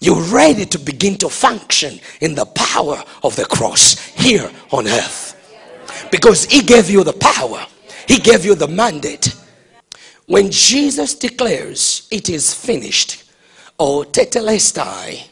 You're 0.00 0.20
ready 0.20 0.64
to 0.64 0.78
begin 0.80 1.16
to 1.18 1.28
function 1.28 2.00
in 2.20 2.34
the 2.34 2.46
power 2.46 3.04
of 3.22 3.36
the 3.36 3.44
cross 3.44 4.00
here 4.16 4.50
on 4.72 4.88
earth. 4.88 6.08
Because 6.10 6.44
He 6.44 6.60
gave 6.60 6.90
you 6.90 7.04
the 7.04 7.12
power, 7.12 7.64
He 8.08 8.18
gave 8.18 8.44
you 8.44 8.56
the 8.56 8.66
mandate 8.66 9.36
when 10.32 10.50
Jesus 10.50 11.14
declares 11.14 12.08
it 12.10 12.30
is 12.30 12.54
finished, 12.54 13.30
or 13.76 14.06
tetelestai, 14.06 15.28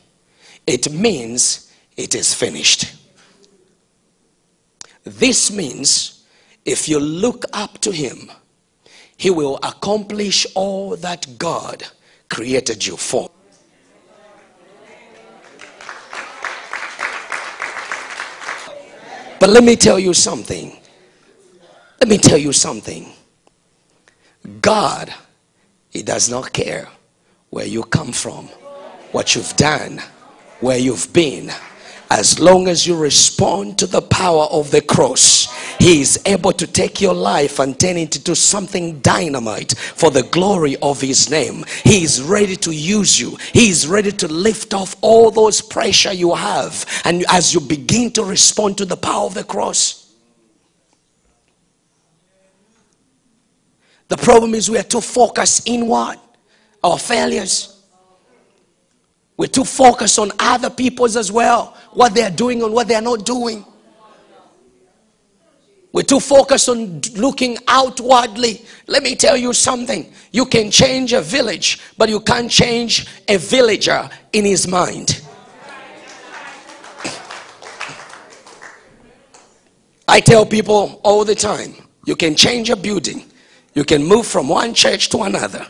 it 0.66 0.92
means 0.92 1.73
it 1.97 2.14
is 2.14 2.35
finished. 2.35 2.92
This 5.04 5.50
means 5.50 6.26
if 6.66 6.87
you 6.87 7.00
look 7.00 7.47
up 7.54 7.78
to 7.78 7.90
him, 7.90 8.30
he 9.16 9.30
will 9.30 9.59
accomplish 9.62 10.47
all 10.54 10.95
that 10.97 11.38
God 11.38 11.83
created 12.28 12.87
you 12.87 12.99
for. 12.99 13.30
But 19.38 19.49
let 19.49 19.64
me 19.64 19.76
tell 19.76 19.99
you 19.99 20.12
something. 20.12 20.78
Let 22.00 22.09
me 22.11 22.19
tell 22.19 22.37
you 22.37 22.52
something. 22.52 23.14
God, 24.61 25.12
He 25.90 26.02
does 26.02 26.28
not 26.30 26.52
care 26.52 26.88
where 27.50 27.66
you 27.66 27.83
come 27.85 28.12
from, 28.12 28.47
what 29.12 29.35
you've 29.35 29.57
done, 29.57 30.00
where 30.61 30.78
you've 30.78 31.12
been. 31.12 31.50
As 32.12 32.40
long 32.40 32.66
as 32.66 32.88
you 32.88 32.97
respond 32.97 33.78
to 33.78 33.87
the 33.87 34.02
power 34.02 34.45
of 34.50 34.73
the 34.73 34.80
cross, 34.80 35.47
He 35.78 36.00
is 36.00 36.21
able 36.26 36.52
to 36.52 36.66
take 36.66 37.00
your 37.00 37.14
life 37.14 37.61
and 37.61 37.78
turn 37.78 37.97
it 37.97 38.16
into 38.16 38.35
something 38.35 38.99
dynamite 39.00 39.76
for 39.78 40.11
the 40.11 40.25
glory 40.25 40.76
of 40.83 41.00
His 41.00 41.30
name. 41.30 41.64
He 41.85 42.02
is 42.02 42.21
ready 42.21 42.57
to 42.57 42.73
use 42.73 43.21
you, 43.21 43.37
He 43.52 43.71
is 43.71 43.87
ready 43.87 44.11
to 44.12 44.26
lift 44.26 44.75
off 44.75 44.97
all 45.00 45.30
those 45.30 45.61
pressure 45.61 46.12
you 46.12 46.35
have. 46.35 46.85
And 47.04 47.25
as 47.30 47.54
you 47.54 47.61
begin 47.61 48.11
to 48.12 48.25
respond 48.25 48.78
to 48.78 48.85
the 48.85 48.97
power 48.97 49.26
of 49.26 49.35
the 49.35 49.45
cross, 49.45 50.00
The 54.11 54.17
problem 54.17 54.55
is 54.55 54.69
we 54.69 54.76
are 54.76 54.83
too 54.83 55.00
focused 55.00 55.69
inward. 55.69 56.19
Our 56.83 56.99
failures. 56.99 57.81
We're 59.37 59.47
too 59.47 59.64
focused 59.64 60.19
on 60.19 60.33
other 60.38 60.69
people's 60.69 61.17
as 61.17 61.31
well, 61.33 61.76
what 61.93 62.14
they 62.14 62.23
are 62.23 62.31
doing 62.31 62.62
and 62.62 62.75
what 62.75 62.88
they 62.88 62.95
are 62.95 63.00
not 63.00 63.25
doing. 63.25 63.64
We're 65.93 66.02
too 66.02 66.21
focused 66.21 66.69
on 66.69 67.00
looking 67.14 67.57
outwardly. 67.67 68.64
Let 68.87 69.02
me 69.02 69.14
tell 69.14 69.37
you 69.37 69.52
something. 69.52 70.12
You 70.33 70.45
can 70.45 70.71
change 70.71 71.12
a 71.12 71.21
village, 71.21 71.81
but 71.97 72.09
you 72.09 72.21
can't 72.21 72.50
change 72.50 73.07
a 73.29 73.38
villager 73.38 74.11
in 74.33 74.45
his 74.45 74.67
mind. 74.67 75.23
I 80.09 80.19
tell 80.21 80.45
people 80.45 81.00
all 81.05 81.25
the 81.25 81.37
time 81.37 81.75
you 82.05 82.17
can 82.17 82.35
change 82.35 82.71
a 82.71 82.76
building, 82.76 83.30
you 83.81 83.85
can 83.85 84.05
move 84.05 84.27
from 84.27 84.47
one 84.47 84.75
church 84.75 85.09
to 85.09 85.23
another 85.23 85.67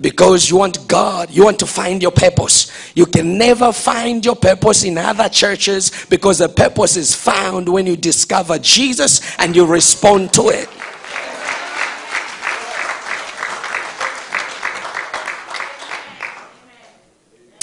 because 0.00 0.50
you 0.50 0.56
want 0.56 0.88
God, 0.88 1.30
you 1.30 1.44
want 1.44 1.60
to 1.60 1.66
find 1.66 2.02
your 2.02 2.10
purpose. 2.10 2.72
You 2.96 3.06
can 3.06 3.38
never 3.38 3.72
find 3.72 4.24
your 4.24 4.34
purpose 4.34 4.82
in 4.82 4.98
other 4.98 5.28
churches 5.28 5.92
because 6.06 6.38
the 6.38 6.48
purpose 6.48 6.96
is 6.96 7.14
found 7.14 7.68
when 7.68 7.86
you 7.86 7.96
discover 7.96 8.58
Jesus 8.58 9.20
and 9.38 9.54
you 9.54 9.64
respond 9.64 10.32
to 10.32 10.48
it. 10.48 10.68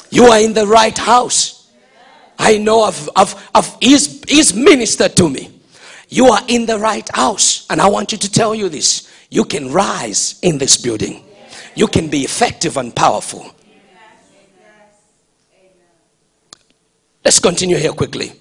You 0.09 0.27
are 0.27 0.39
in 0.39 0.53
the 0.53 0.65
right 0.65 0.97
house. 0.97 1.69
I 2.39 2.57
know 2.57 2.87
of, 2.87 3.09
of, 3.17 3.49
of 3.53 3.77
he's, 3.81 4.23
he's 4.29 4.53
ministered 4.53 5.17
to 5.17 5.29
me. 5.29 5.51
You 6.07 6.27
are 6.27 6.41
in 6.47 6.65
the 6.65 6.79
right 6.79 7.09
house. 7.13 7.67
And 7.69 7.81
I 7.81 7.89
want 7.89 8.13
you 8.13 8.17
to 8.17 8.31
tell 8.31 8.55
you 8.55 8.69
this. 8.69 9.11
You 9.29 9.43
can 9.43 9.71
rise 9.71 10.39
in 10.41 10.57
this 10.57 10.77
building 10.77 11.23
you 11.77 11.87
can 11.87 12.07
be 12.07 12.23
effective 12.23 12.75
and 12.75 12.93
powerful. 12.93 13.53
Let's 17.23 17.39
continue 17.39 17.77
here 17.77 17.91
quickly. 17.91 18.31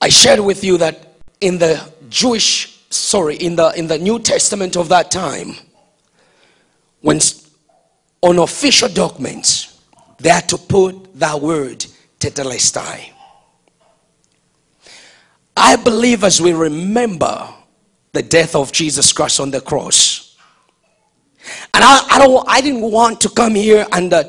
I 0.00 0.08
shared 0.08 0.40
with 0.40 0.64
you 0.64 0.78
that 0.78 1.18
in 1.40 1.58
the 1.58 1.80
Jewish, 2.08 2.84
sorry, 2.90 3.36
in 3.36 3.54
the 3.54 3.72
in 3.76 3.86
the 3.86 3.98
New 3.98 4.18
Testament 4.18 4.76
of 4.76 4.88
that 4.88 5.12
time, 5.12 5.54
when 7.02 7.20
on 8.22 8.38
official 8.38 8.88
documents 8.88 9.78
they 10.18 10.30
had 10.30 10.48
to 10.48 10.58
put 10.58 11.14
that 11.20 11.40
word 11.40 11.86
tetelestai. 12.18 13.12
I 15.60 15.76
believe 15.76 16.24
as 16.24 16.40
we 16.40 16.54
remember 16.54 17.46
the 18.12 18.22
death 18.22 18.56
of 18.56 18.72
Jesus 18.72 19.12
Christ 19.12 19.40
on 19.40 19.50
the 19.50 19.60
cross. 19.60 20.34
And 21.74 21.84
I, 21.84 22.06
I 22.12 22.18
don't 22.18 22.48
I 22.48 22.60
didn't 22.62 22.90
want 22.90 23.20
to 23.20 23.28
come 23.28 23.54
here 23.54 23.86
and 23.92 24.10
uh, 24.10 24.24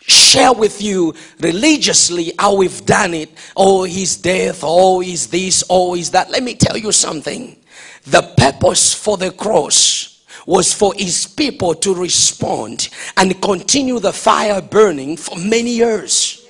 share 0.00 0.54
with 0.54 0.80
you 0.80 1.14
religiously 1.40 2.32
how 2.38 2.56
we've 2.56 2.86
done 2.86 3.12
it. 3.12 3.30
Oh, 3.54 3.84
his 3.84 4.16
death, 4.16 4.60
oh, 4.62 5.02
is 5.02 5.26
this, 5.26 5.62
oh, 5.68 5.94
is 5.94 6.10
that. 6.12 6.30
Let 6.30 6.42
me 6.42 6.54
tell 6.54 6.78
you 6.78 6.90
something. 6.90 7.56
The 8.04 8.22
purpose 8.38 8.94
for 8.94 9.18
the 9.18 9.32
cross 9.32 10.24
was 10.46 10.72
for 10.72 10.94
his 10.94 11.26
people 11.26 11.74
to 11.74 11.94
respond 11.94 12.88
and 13.18 13.42
continue 13.42 13.98
the 13.98 14.12
fire 14.12 14.62
burning 14.62 15.18
for 15.18 15.36
many 15.36 15.72
years. 15.72 16.45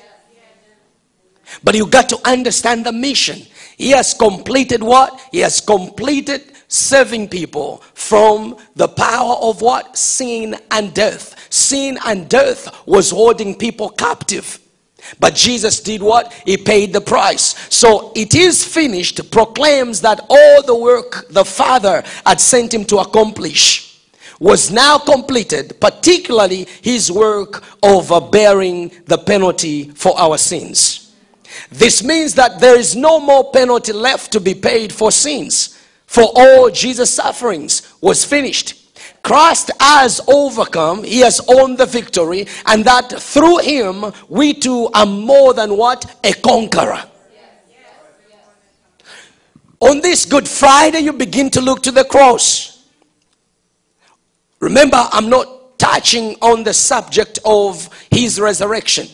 But 1.62 1.75
you 1.75 1.87
got 1.87 2.09
to 2.11 2.19
understand 2.29 2.87
the 2.87 2.93
mission. 2.93 3.47
He 3.76 3.91
has 3.91 4.15
completed 4.15 4.83
what? 4.83 5.21
He 5.33 5.41
has 5.41 5.61
completed 5.61 6.53
saving 6.69 7.29
people 7.29 7.83
from 7.95 8.57
the 8.75 8.88
power 8.88 9.37
of 9.37 9.62
what? 9.62 9.97
Sin 9.97 10.57
and 10.71 10.93
death. 10.95 11.35
Sin 11.50 11.99
and 12.05 12.29
death 12.29 12.87
was 12.87 13.11
holding 13.11 13.55
people 13.55 13.91
captive. 13.91 14.59
But 15.21 15.35
Jesus 15.35 15.81
did 15.81 16.03
what? 16.03 16.33
He 16.45 16.57
paid 16.57 16.93
the 16.93 17.00
price. 17.00 17.55
So 17.75 18.12
it 18.17 18.35
is 18.35 18.65
finished 18.65 19.31
proclaims 19.31 20.00
that 20.00 20.21
all 20.29 20.62
the 20.62 20.75
work 20.75 21.26
the 21.31 21.45
Father 21.45 22.03
had 22.25 22.41
sent 22.41 22.75
him 22.75 22.85
to 22.87 22.99
accomplish 22.99 23.87
was 24.41 24.71
now 24.71 24.99
completed, 24.99 25.81
particularly 25.81 26.67
his 26.83 27.11
work 27.11 27.65
of 27.83 28.31
bearing 28.31 28.91
the 29.07 29.17
penalty 29.17 29.91
for 29.91 30.19
our 30.19 30.37
sins. 30.37 31.05
This 31.70 32.02
means 32.02 32.34
that 32.34 32.60
there 32.60 32.78
is 32.78 32.96
no 32.96 33.20
more 33.20 33.50
penalty 33.50 33.92
left 33.92 34.32
to 34.32 34.40
be 34.40 34.54
paid 34.54 34.92
for 34.92 35.10
sins, 35.10 35.78
for 36.06 36.25
all 36.34 36.71
Jesus' 36.71 37.10
sufferings 37.10 37.95
was 38.00 38.25
finished. 38.25 38.82
Christ 39.23 39.71
has 39.80 40.21
overcome, 40.28 41.02
he 41.02 41.21
has 41.21 41.40
owned 41.49 41.78
the 41.78 41.86
victory, 41.86 42.47
and 42.66 42.84
that 42.84 43.10
through 43.21 43.58
him 43.58 44.04
we 44.28 44.54
too 44.54 44.88
are 44.95 45.06
more 45.06 45.52
than 45.52 45.76
what? 45.76 46.19
A 46.25 46.32
conqueror. 46.32 47.02
On 49.80 50.00
this 50.00 50.25
Good 50.25 50.49
Friday, 50.49 51.00
you 51.00 51.12
begin 51.12 51.50
to 51.50 51.60
look 51.60 51.82
to 51.82 51.90
the 51.90 52.04
cross. 52.04 52.84
Remember, 54.60 55.06
I'm 55.12 55.28
not 55.28 55.78
touching 55.78 56.36
on 56.40 56.64
the 56.64 56.73
subject 56.73 57.38
of 57.45 57.88
his 58.10 58.40
resurrection. 58.40 59.06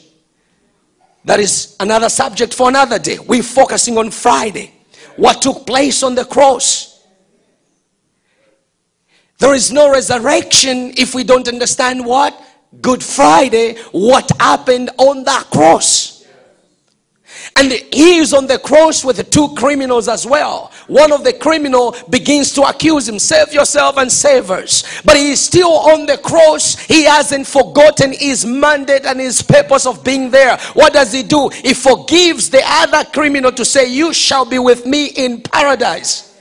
That 1.25 1.41
is 1.41 1.77
another 1.79 2.09
subject 2.09 2.55
for 2.55 2.69
another 2.69 2.99
day. 2.99 3.19
We're 3.19 3.43
focusing 3.43 3.97
on 3.99 4.11
Friday. 4.11 4.73
What 5.17 5.43
took 5.43 5.67
place 5.67 6.03
on 6.03 6.15
the 6.15 6.25
cross. 6.25 7.05
There 9.39 9.55
is 9.55 9.73
no 9.73 9.91
resurrection 9.91 10.93
if 10.97 11.15
we 11.15 11.25
don't 11.25 11.49
understand 11.49 12.05
what? 12.05 12.41
Good 12.81 13.03
Friday, 13.03 13.77
what 13.91 14.31
happened 14.41 14.91
on 14.99 15.25
that 15.25 15.45
cross. 15.51 16.12
And 17.57 17.71
he 17.71 18.17
is 18.17 18.33
on 18.33 18.47
the 18.47 18.59
cross 18.59 19.05
with 19.05 19.31
two 19.31 19.55
criminals 19.55 20.09
as 20.09 20.27
well. 20.27 20.73
One 20.87 21.13
of 21.13 21.23
the 21.23 21.35
criminal 21.35 21.95
begins 22.09 22.53
to 22.55 22.63
accuse 22.63 23.09
him, 23.09 23.19
save 23.19 23.53
yourself 23.53 23.99
and 23.99 24.11
save 24.11 24.51
us. 24.51 25.03
But 25.03 25.17
he 25.17 25.33
is 25.33 25.41
still 25.41 25.71
on 25.71 26.07
the 26.07 26.17
cross. 26.19 26.79
He 26.79 27.05
hasn't 27.05 27.47
forgotten 27.47 28.13
his 28.13 28.47
mandate 28.47 29.05
and 29.05 29.21
his 29.21 29.43
purpose 29.43 29.87
of 29.87 30.03
being 30.03 30.31
there. 30.31 30.57
What 30.73 30.95
does 30.95 31.13
he 31.13 31.23
do? 31.23 31.51
He 31.51 31.75
forgives 31.75 32.49
the 32.49 32.63
other 32.65 33.05
criminal 33.11 33.53
to 33.53 33.65
say, 33.65 33.87
you 33.87 34.15
shall 34.15 34.47
be 34.47 34.59
with 34.59 34.87
me 34.87 35.07
in 35.07 35.43
paradise. 35.43 36.41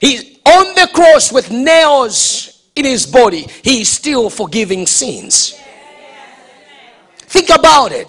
He's 0.00 0.38
on 0.46 0.74
the 0.74 0.88
cross 0.94 1.32
with 1.32 1.50
nails 1.50 2.62
in 2.76 2.84
his 2.84 3.06
body. 3.06 3.46
He 3.62 3.80
is 3.80 3.88
still 3.88 4.30
forgiving 4.30 4.86
sins. 4.86 5.58
Think 7.16 7.48
about 7.50 7.90
it. 7.90 8.06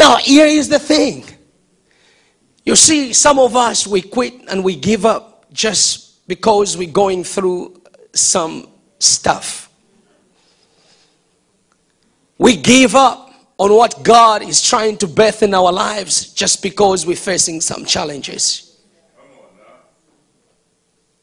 Now, 0.00 0.16
here 0.16 0.46
is 0.46 0.70
the 0.70 0.78
thing. 0.78 1.26
You 2.64 2.74
see, 2.74 3.12
some 3.12 3.38
of 3.38 3.54
us, 3.54 3.86
we 3.86 4.00
quit 4.00 4.32
and 4.48 4.64
we 4.64 4.74
give 4.74 5.04
up 5.04 5.52
just 5.52 6.26
because 6.26 6.74
we're 6.74 6.90
going 6.90 7.22
through 7.22 7.82
some 8.14 8.66
stuff. 8.98 9.70
We 12.38 12.56
give 12.56 12.94
up 12.94 13.30
on 13.58 13.74
what 13.74 14.02
God 14.02 14.40
is 14.40 14.62
trying 14.62 14.96
to 14.96 15.06
birth 15.06 15.42
in 15.42 15.52
our 15.52 15.70
lives 15.70 16.32
just 16.32 16.62
because 16.62 17.04
we're 17.04 17.14
facing 17.14 17.60
some 17.60 17.84
challenges. 17.84 18.80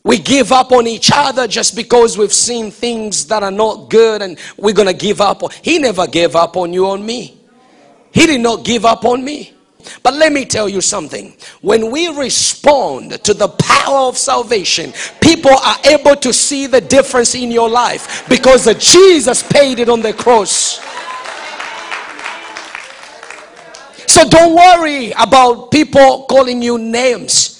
We 0.03 0.19
give 0.19 0.51
up 0.51 0.71
on 0.71 0.85
each 0.85 1.09
other 1.11 1.47
just 1.47 1.75
because 1.75 2.15
we've 2.15 2.31
seen 2.31 2.69
things 2.69 3.25
that 3.25 3.41
are 3.41 3.49
not 3.49 3.89
good 3.89 4.21
and 4.21 4.37
we're 4.55 4.75
going 4.75 4.87
to 4.87 4.93
give 4.93 5.19
up. 5.19 5.51
He 5.63 5.79
never 5.79 6.05
gave 6.05 6.35
up 6.35 6.55
on 6.55 6.73
you 6.73 6.85
on 6.89 7.03
me. 7.03 7.36
He 8.17 8.25
did 8.25 8.41
not 8.41 8.65
give 8.65 8.83
up 8.83 9.05
on 9.05 9.23
me. 9.23 9.53
But 10.01 10.15
let 10.15 10.33
me 10.33 10.43
tell 10.43 10.67
you 10.67 10.81
something. 10.81 11.37
When 11.61 11.91
we 11.91 12.07
respond 12.07 13.23
to 13.23 13.31
the 13.35 13.47
power 13.47 14.07
of 14.07 14.17
salvation, 14.17 14.91
people 15.21 15.51
are 15.51 15.75
able 15.85 16.15
to 16.15 16.33
see 16.33 16.65
the 16.65 16.81
difference 16.81 17.35
in 17.35 17.51
your 17.51 17.69
life 17.69 18.27
because 18.27 18.65
Jesus 18.79 19.43
paid 19.43 19.77
it 19.77 19.87
on 19.87 20.01
the 20.01 20.13
cross. 20.13 20.79
So 24.07 24.27
don't 24.27 24.55
worry 24.55 25.11
about 25.11 25.69
people 25.69 26.25
calling 26.27 26.63
you 26.63 26.79
names. 26.79 27.56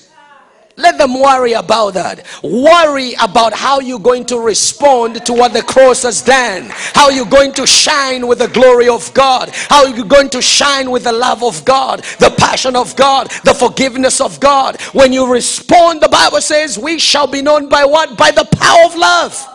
Let 0.80 1.00
them 1.00 1.20
worry 1.20 1.54
about 1.54 1.96
that. 1.96 2.24
Worry 2.44 3.16
about 3.20 3.52
how 3.52 3.80
you're 3.80 3.98
going 3.98 4.26
to 4.26 4.40
respond 4.40 5.26
to 5.26 5.34
what 5.34 5.52
the 5.52 5.64
cross 5.64 6.04
has 6.04 6.22
done. 6.22 6.68
How 6.70 7.10
you're 7.10 7.26
going 7.26 7.52
to 7.54 7.66
shine 7.66 8.28
with 8.28 8.38
the 8.38 8.48
glory 8.48 8.88
of 8.88 9.12
God. 9.16 9.50
How 9.70 9.88
you're 9.88 10.06
going 10.06 10.30
to 10.30 10.42
shine 10.42 10.92
with 10.92 11.06
the 11.06 11.12
love 11.12 11.44
of 11.44 11.66
God, 11.66 12.04
the 12.20 12.32
passion 12.38 12.76
of 12.76 12.96
God, 12.96 13.32
the 13.44 13.56
forgiveness 13.56 14.22
of 14.22 14.40
God. 14.40 14.80
When 14.94 15.12
you 15.12 15.34
respond, 15.34 16.00
the 16.00 16.10
Bible 16.10 16.42
says, 16.42 16.78
we 16.78 17.00
shall 17.00 17.26
be 17.26 17.42
known 17.42 17.70
by 17.70 17.84
what? 17.84 18.16
By 18.16 18.30
the 18.30 18.46
power 18.46 18.86
of 18.86 18.96
love. 18.96 19.48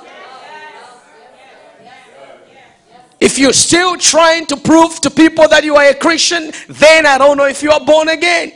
If 3.20 3.38
you're 3.38 3.52
still 3.52 3.96
trying 3.96 4.46
to 4.46 4.56
prove 4.56 4.98
to 5.02 5.10
people 5.10 5.46
that 5.46 5.62
you 5.62 5.76
are 5.76 5.86
a 5.86 5.94
Christian, 5.94 6.50
then 6.68 7.06
I 7.06 7.16
don't 7.16 7.36
know 7.36 7.46
if 7.46 7.62
you 7.62 7.70
are 7.70 7.84
born 7.84 8.08
again. 8.08 8.54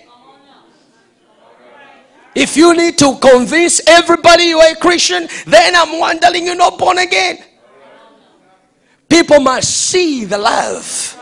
If 2.37 2.55
you 2.55 2.77
need 2.77 2.99
to 2.99 3.16
convince 3.16 3.81
everybody 3.88 4.44
you 4.44 4.59
are 4.59 4.72
a 4.72 4.77
Christian, 4.77 5.27
then 5.46 5.75
I'm 5.75 5.99
wondering 5.99 6.44
you're 6.44 6.55
not 6.55 6.79
born 6.79 6.99
again. 6.99 7.38
People 9.09 9.40
must 9.40 9.75
see 9.88 10.27
the 10.27 10.37
love. 10.37 11.15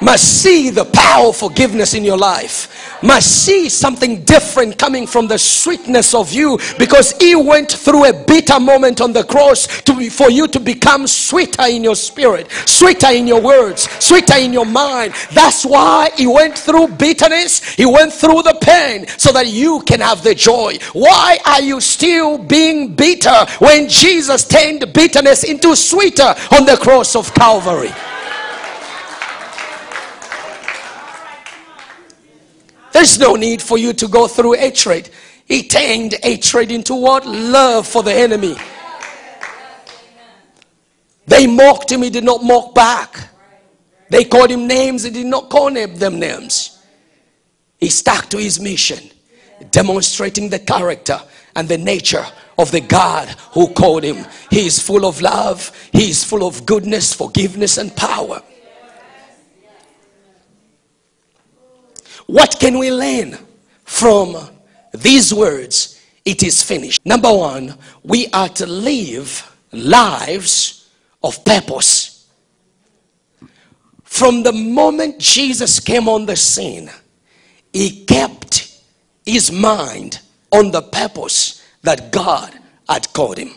Must 0.00 0.42
see 0.42 0.70
the 0.70 0.84
power 0.86 1.28
of 1.28 1.36
forgiveness 1.36 1.94
in 1.94 2.04
your 2.04 2.16
life, 2.16 3.02
must 3.02 3.44
see 3.44 3.68
something 3.68 4.22
different 4.24 4.78
coming 4.78 5.06
from 5.06 5.26
the 5.26 5.38
sweetness 5.38 6.14
of 6.14 6.32
you 6.32 6.58
because 6.78 7.12
he 7.18 7.34
went 7.34 7.70
through 7.70 8.06
a 8.06 8.24
bitter 8.24 8.60
moment 8.60 9.00
on 9.00 9.12
the 9.12 9.24
cross 9.24 9.82
to 9.82 9.94
be, 9.94 10.08
for 10.08 10.30
you 10.30 10.46
to 10.48 10.60
become 10.60 11.06
sweeter 11.06 11.66
in 11.66 11.84
your 11.84 11.96
spirit, 11.96 12.50
sweeter 12.66 13.08
in 13.08 13.26
your 13.26 13.40
words, 13.40 13.88
sweeter 14.04 14.36
in 14.36 14.52
your 14.52 14.66
mind. 14.66 15.14
That's 15.32 15.64
why 15.64 16.10
he 16.16 16.26
went 16.26 16.56
through 16.56 16.88
bitterness, 16.88 17.74
he 17.74 17.86
went 17.86 18.12
through 18.12 18.42
the 18.42 18.58
pain 18.60 19.06
so 19.16 19.32
that 19.32 19.48
you 19.48 19.80
can 19.82 20.00
have 20.00 20.22
the 20.22 20.34
joy. 20.34 20.78
Why 20.92 21.38
are 21.46 21.62
you 21.62 21.80
still 21.80 22.38
being 22.38 22.94
bitter 22.94 23.46
when 23.58 23.88
Jesus 23.88 24.44
turned 24.46 24.92
bitterness 24.92 25.44
into 25.44 25.74
sweeter 25.76 26.34
on 26.52 26.64
the 26.66 26.78
cross 26.80 27.16
of 27.16 27.32
Calvary? 27.34 27.92
There's 32.92 33.18
no 33.18 33.34
need 33.34 33.62
for 33.62 33.78
you 33.78 33.92
to 33.94 34.08
go 34.08 34.26
through 34.26 34.54
hatred. 34.54 35.10
He 35.44 35.66
turned 35.66 36.14
hatred 36.22 36.70
into 36.70 36.94
what? 36.94 37.26
Love 37.26 37.86
for 37.86 38.02
the 38.02 38.12
enemy. 38.12 38.56
They 41.26 41.46
mocked 41.46 41.92
him, 41.92 42.02
he 42.02 42.10
did 42.10 42.24
not 42.24 42.42
mock 42.42 42.74
back. 42.74 43.28
They 44.08 44.24
called 44.24 44.50
him 44.50 44.66
names, 44.66 45.02
he 45.02 45.10
did 45.10 45.26
not 45.26 45.50
call 45.50 45.70
them 45.70 46.18
names. 46.18 46.82
He 47.78 47.90
stuck 47.90 48.30
to 48.30 48.38
his 48.38 48.58
mission, 48.58 49.10
demonstrating 49.70 50.48
the 50.48 50.58
character 50.58 51.20
and 51.54 51.68
the 51.68 51.78
nature 51.78 52.24
of 52.58 52.70
the 52.70 52.80
God 52.80 53.28
who 53.52 53.72
called 53.74 54.04
him. 54.04 54.26
He 54.50 54.66
is 54.66 54.80
full 54.80 55.04
of 55.04 55.20
love, 55.20 55.70
he 55.92 56.10
is 56.10 56.24
full 56.24 56.46
of 56.46 56.64
goodness, 56.64 57.12
forgiveness, 57.12 57.76
and 57.76 57.94
power. 57.94 58.42
What 62.28 62.60
can 62.60 62.78
we 62.78 62.92
learn 62.92 63.38
from 63.84 64.36
these 64.92 65.32
words? 65.32 65.98
It 66.26 66.42
is 66.42 66.62
finished. 66.62 67.00
Number 67.06 67.32
one, 67.32 67.74
we 68.02 68.26
are 68.34 68.50
to 68.50 68.66
live 68.66 69.56
lives 69.72 70.90
of 71.22 71.42
purpose. 71.42 72.28
From 74.04 74.42
the 74.42 74.52
moment 74.52 75.18
Jesus 75.18 75.80
came 75.80 76.06
on 76.06 76.26
the 76.26 76.36
scene, 76.36 76.90
he 77.72 78.04
kept 78.04 78.78
his 79.24 79.50
mind 79.50 80.20
on 80.52 80.70
the 80.70 80.82
purpose 80.82 81.66
that 81.82 82.12
God 82.12 82.52
had 82.86 83.10
called 83.14 83.38
him. 83.38 83.52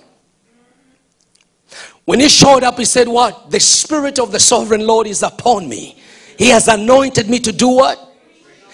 When 2.06 2.22
he 2.22 2.30
showed 2.30 2.64
up, 2.64 2.78
he 2.78 2.86
said, 2.86 3.10
What? 3.10 3.52
The 3.52 3.60
Spirit 3.60 4.18
of 4.18 4.32
the 4.32 4.40
Sovereign 4.40 4.88
Lord 4.88 5.08
is 5.08 5.24
upon 5.24 5.68
me. 5.68 5.98
He 6.38 6.48
has 6.50 6.70
anointed 6.70 7.30
me 7.30 7.40
to 7.40 7.52
do 7.52 7.68
what? 7.68 8.11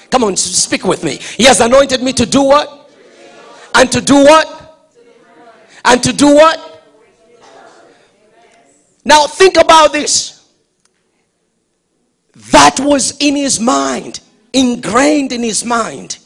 Come 0.10 0.24
on, 0.24 0.38
speak 0.38 0.84
with 0.86 1.04
me. 1.04 1.18
He 1.18 1.44
has 1.44 1.60
anointed 1.60 2.02
me 2.02 2.14
to 2.14 2.26
do 2.26 2.44
what? 2.44 2.92
And 3.76 3.92
to 3.92 4.02
do 4.02 4.16
what? 4.16 4.90
And 5.86 6.02
to 6.04 6.14
do 6.14 6.34
what? 6.34 6.84
Now 9.06 9.28
think 9.28 9.58
about 9.58 9.94
this. 9.94 10.52
That 12.52 12.80
was 12.80 13.18
in 13.20 13.36
his 13.36 13.60
mind, 13.60 14.20
ingrained 14.54 15.32
in 15.32 15.44
his 15.44 15.64
mind. 15.64 16.18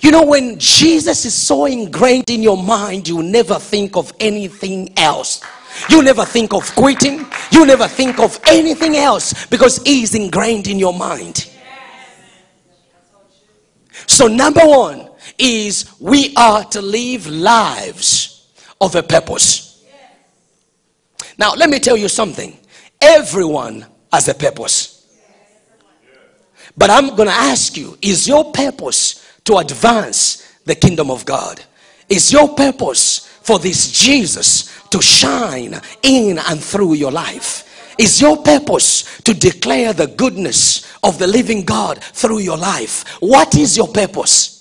You 0.00 0.10
know, 0.10 0.24
when 0.24 0.58
Jesus 0.58 1.24
is 1.24 1.34
so 1.34 1.66
ingrained 1.66 2.30
in 2.30 2.42
your 2.42 2.56
mind, 2.56 3.06
you 3.06 3.22
never 3.22 3.56
think 3.56 3.96
of 3.96 4.12
anything 4.18 4.96
else. 4.98 5.42
You 5.88 6.02
never 6.02 6.24
think 6.24 6.54
of 6.54 6.74
quitting. 6.74 7.26
You 7.52 7.66
never 7.66 7.86
think 7.86 8.18
of 8.18 8.40
anything 8.46 8.96
else 8.96 9.46
because 9.46 9.82
he's 9.84 10.14
ingrained 10.14 10.68
in 10.68 10.78
your 10.78 10.94
mind. 10.94 11.47
So, 14.08 14.26
number 14.26 14.62
one 14.64 15.10
is 15.38 15.94
we 16.00 16.34
are 16.34 16.64
to 16.64 16.82
live 16.82 17.28
lives 17.28 18.50
of 18.80 18.96
a 18.96 19.02
purpose. 19.02 19.84
Now, 21.38 21.52
let 21.54 21.70
me 21.70 21.78
tell 21.78 21.96
you 21.96 22.08
something. 22.08 22.58
Everyone 23.00 23.86
has 24.12 24.26
a 24.26 24.34
purpose. 24.34 25.06
But 26.76 26.90
I'm 26.90 27.14
going 27.14 27.28
to 27.28 27.34
ask 27.34 27.76
you 27.76 27.96
is 28.02 28.26
your 28.26 28.50
purpose 28.52 29.24
to 29.44 29.58
advance 29.58 30.58
the 30.64 30.74
kingdom 30.74 31.10
of 31.10 31.24
God? 31.24 31.60
Is 32.08 32.32
your 32.32 32.54
purpose 32.54 33.26
for 33.42 33.58
this 33.58 33.92
Jesus 33.92 34.86
to 34.88 35.02
shine 35.02 35.80
in 36.02 36.38
and 36.38 36.62
through 36.62 36.94
your 36.94 37.12
life? 37.12 37.67
Is 37.98 38.20
your 38.20 38.36
purpose 38.36 39.20
to 39.22 39.34
declare 39.34 39.92
the 39.92 40.06
goodness 40.06 40.86
of 41.02 41.18
the 41.18 41.26
living 41.26 41.64
God 41.64 41.98
through 42.02 42.38
your 42.38 42.56
life? 42.56 43.04
What 43.20 43.56
is 43.56 43.76
your 43.76 43.88
purpose? 43.88 44.54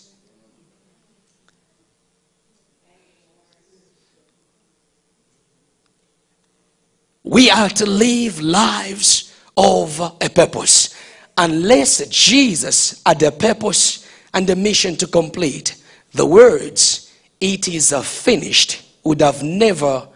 We 7.23 7.52
are 7.52 7.69
to 7.69 7.86
live 7.86 8.41
lives 8.41 9.36
of 9.56 10.00
a 10.00 10.30
purpose. 10.30 10.95
Unless 11.38 12.08
Jesus 12.08 13.02
had 13.06 13.21
a 13.21 13.32
purpose 13.32 14.08
and 14.34 14.50
a 14.50 14.56
mission 14.56 14.95
to 14.95 15.08
complete, 15.08 15.76
the 16.13 16.26
words, 16.26 17.13
it 17.39 17.67
is 17.67 17.93
finished, 18.04 18.82
would 19.04 19.21
have 19.21 19.43
never, 19.43 20.08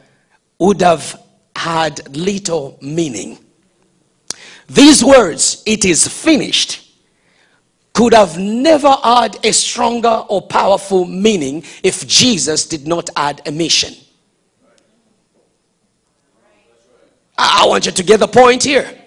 would 0.57 0.81
have 0.81 1.20
had 1.55 2.15
little 2.15 2.77
meaning. 2.81 3.37
These 4.67 5.03
words, 5.03 5.63
it 5.65 5.85
is 5.85 6.07
finished, 6.07 6.91
could 7.93 8.13
have 8.13 8.37
never 8.37 8.95
had 9.03 9.37
a 9.45 9.51
stronger 9.51 10.23
or 10.29 10.41
powerful 10.41 11.05
meaning 11.05 11.63
if 11.83 12.07
Jesus 12.07 12.65
did 12.65 12.87
not 12.87 13.09
add 13.15 13.41
a 13.45 13.51
mission. 13.51 13.93
I 17.37 17.65
want 17.67 17.85
you 17.85 17.91
to 17.91 18.03
get 18.03 18.19
the 18.19 18.27
point 18.27 18.63
here. 18.63 18.97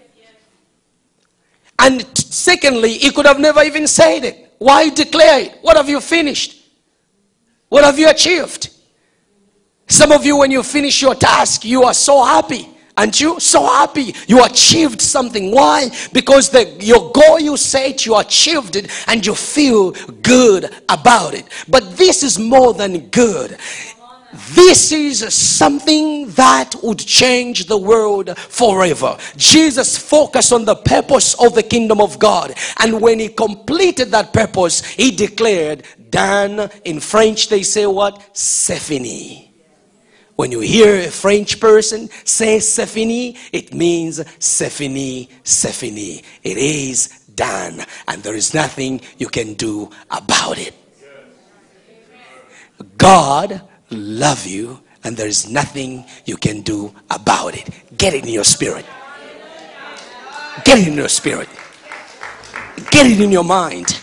And 1.79 2.07
secondly, 2.17 2.99
he 2.99 3.11
could 3.11 3.27
have 3.27 3.41
never 3.41 3.63
even 3.63 3.87
said 3.87 4.25
it. 4.25 4.53
Why 4.59 4.91
declare 4.91 5.41
it? 5.41 5.59
What 5.63 5.77
have 5.77 5.89
you 5.89 6.01
finished? 6.01 6.63
What 7.69 7.85
have 7.85 7.99
you 7.99 8.09
achieved? 8.09 8.74
Some 9.87 10.13
of 10.13 10.25
you, 10.25 10.37
when 10.37 10.51
you 10.51 10.63
finish 10.63 11.03
your 11.03 11.15
task, 11.15 11.65
you 11.65 11.85
are 11.85 11.95
so 11.95 12.25
happy. 12.25 12.69
Aren't 12.97 13.21
you 13.21 13.41
so 13.41 13.67
happy 13.67 14.15
you 14.29 14.45
achieved 14.45 15.03
something? 15.03 15.51
Why? 15.51 15.91
Because 16.13 16.51
the, 16.51 16.77
your 16.79 17.11
goal 17.11 17.41
you 17.41 17.57
set, 17.57 18.07
you 18.07 18.17
achieved 18.17 18.77
it 18.77 18.91
and 19.09 19.27
you 19.27 19.35
feel 19.35 19.91
good 20.23 20.73
about 20.89 21.35
it. 21.35 21.47
But 21.69 21.97
this 21.97 22.23
is 22.23 22.39
more 22.39 22.73
than 22.73 23.09
good. 23.09 23.59
This 24.53 24.91
is 24.91 25.33
something 25.33 26.29
that 26.31 26.75
would 26.83 26.99
change 26.99 27.67
the 27.67 27.79
world 27.79 28.37
forever. 28.39 29.17
Jesus 29.37 29.97
focused 29.97 30.53
on 30.53 30.65
the 30.65 30.75
purpose 30.75 31.35
of 31.35 31.55
the 31.55 31.63
kingdom 31.63 32.01
of 32.01 32.19
God. 32.19 32.55
And 32.81 33.01
when 33.01 33.19
he 33.21 33.29
completed 33.29 34.11
that 34.11 34.33
purpose, 34.33 34.85
he 34.85 35.11
declared, 35.11 35.85
Dan, 36.11 36.71
in 36.85 37.01
French 37.01 37.49
they 37.49 37.63
say 37.63 37.87
what? 37.87 38.31
C'est 38.33 38.81
when 40.37 40.51
you 40.51 40.61
hear 40.61 40.97
a 40.97 41.11
French 41.11 41.61
person 41.61 42.09
say 42.25 42.59
c'est 42.59 42.89
fini, 42.89 43.37
it 43.53 43.73
means 43.73 44.21
c'est 44.39 44.71
fini. 44.71 45.29
It 46.43 46.57
is 46.57 47.09
done, 47.35 47.85
and 48.09 48.23
there 48.23 48.35
is 48.35 48.55
nothing 48.55 49.01
you 49.19 49.29
can 49.29 49.55
do 49.55 49.91
about 50.11 50.59
it. 50.59 50.75
God 52.99 53.63
love 53.91 54.47
you, 54.47 54.81
and 55.05 55.17
there 55.17 55.29
is 55.29 55.49
nothing 55.49 56.05
you 56.25 56.37
can 56.37 56.63
do 56.63 56.93
about 57.11 57.57
it. 57.57 57.69
Get 57.97 58.15
it 58.15 58.25
in 58.25 58.33
your 58.33 58.45
spirit. 58.45 58.85
Get 60.65 60.79
it 60.79 60.89
in 60.89 60.95
your 60.95 61.09
spirit. 61.09 61.49
Get 62.91 63.07
it 63.07 63.21
in 63.21 63.31
your 63.31 63.45
mind. 63.45 64.01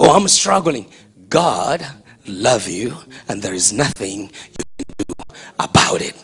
Oh, 0.00 0.16
I'm 0.16 0.28
struggling. 0.28 0.86
God 1.28 1.84
love 2.28 2.68
you, 2.68 2.96
and 3.28 3.42
there 3.42 3.54
is 3.54 3.72
nothing 3.72 4.22
you 4.22 4.64
can 4.78 4.94
do 4.98 5.14
about 5.58 6.00
it. 6.00 6.14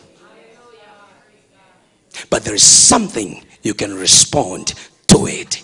But 2.29 2.43
there 2.43 2.55
is 2.55 2.63
something 2.63 3.43
you 3.61 3.73
can 3.73 3.93
respond 3.93 4.73
to 5.07 5.27
it. 5.27 5.63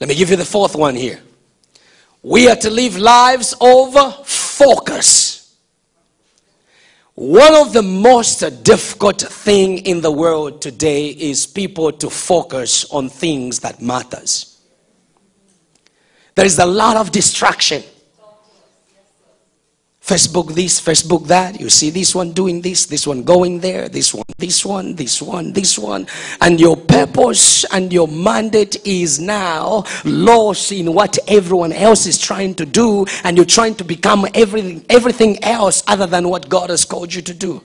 Let 0.00 0.08
me 0.08 0.14
give 0.14 0.30
you 0.30 0.36
the 0.36 0.44
fourth 0.44 0.76
one 0.76 0.96
here. 0.96 1.20
We 2.22 2.48
are 2.50 2.56
to 2.56 2.70
live 2.70 2.98
lives 2.98 3.54
of 3.60 4.26
focus. 4.26 5.56
One 7.14 7.54
of 7.54 7.72
the 7.72 7.82
most 7.82 8.40
difficult 8.64 9.20
thing 9.20 9.78
in 9.78 10.00
the 10.00 10.10
world 10.10 10.60
today 10.60 11.08
is 11.10 11.46
people 11.46 11.92
to 11.92 12.10
focus 12.10 12.84
on 12.90 13.08
things 13.08 13.60
that 13.60 13.80
matters. 13.80 14.53
There 16.34 16.46
is 16.46 16.58
a 16.58 16.66
lot 16.66 16.96
of 16.96 17.12
distraction. 17.12 17.82
Facebook 20.04 20.54
this, 20.54 20.82
Facebook 20.82 21.26
that. 21.28 21.58
You 21.58 21.70
see 21.70 21.88
this 21.88 22.14
one 22.14 22.32
doing 22.32 22.60
this, 22.60 22.84
this 22.84 23.06
one 23.06 23.22
going 23.22 23.60
there, 23.60 23.88
this 23.88 24.12
one, 24.12 24.26
this 24.36 24.62
one, 24.62 24.94
this 24.96 25.22
one, 25.22 25.54
this 25.54 25.78
one. 25.78 26.06
And 26.42 26.60
your 26.60 26.76
purpose 26.76 27.64
and 27.72 27.90
your 27.90 28.06
mandate 28.06 28.84
is 28.86 29.18
now 29.18 29.84
lost 30.04 30.72
in 30.72 30.92
what 30.92 31.18
everyone 31.26 31.72
else 31.72 32.04
is 32.04 32.18
trying 32.18 32.54
to 32.56 32.66
do. 32.66 33.06
And 33.22 33.38
you're 33.38 33.46
trying 33.46 33.76
to 33.76 33.84
become 33.84 34.26
everything, 34.34 34.84
everything 34.90 35.42
else 35.42 35.82
other 35.86 36.06
than 36.06 36.28
what 36.28 36.50
God 36.50 36.68
has 36.68 36.84
called 36.84 37.14
you 37.14 37.22
to 37.22 37.32
do. 37.32 37.62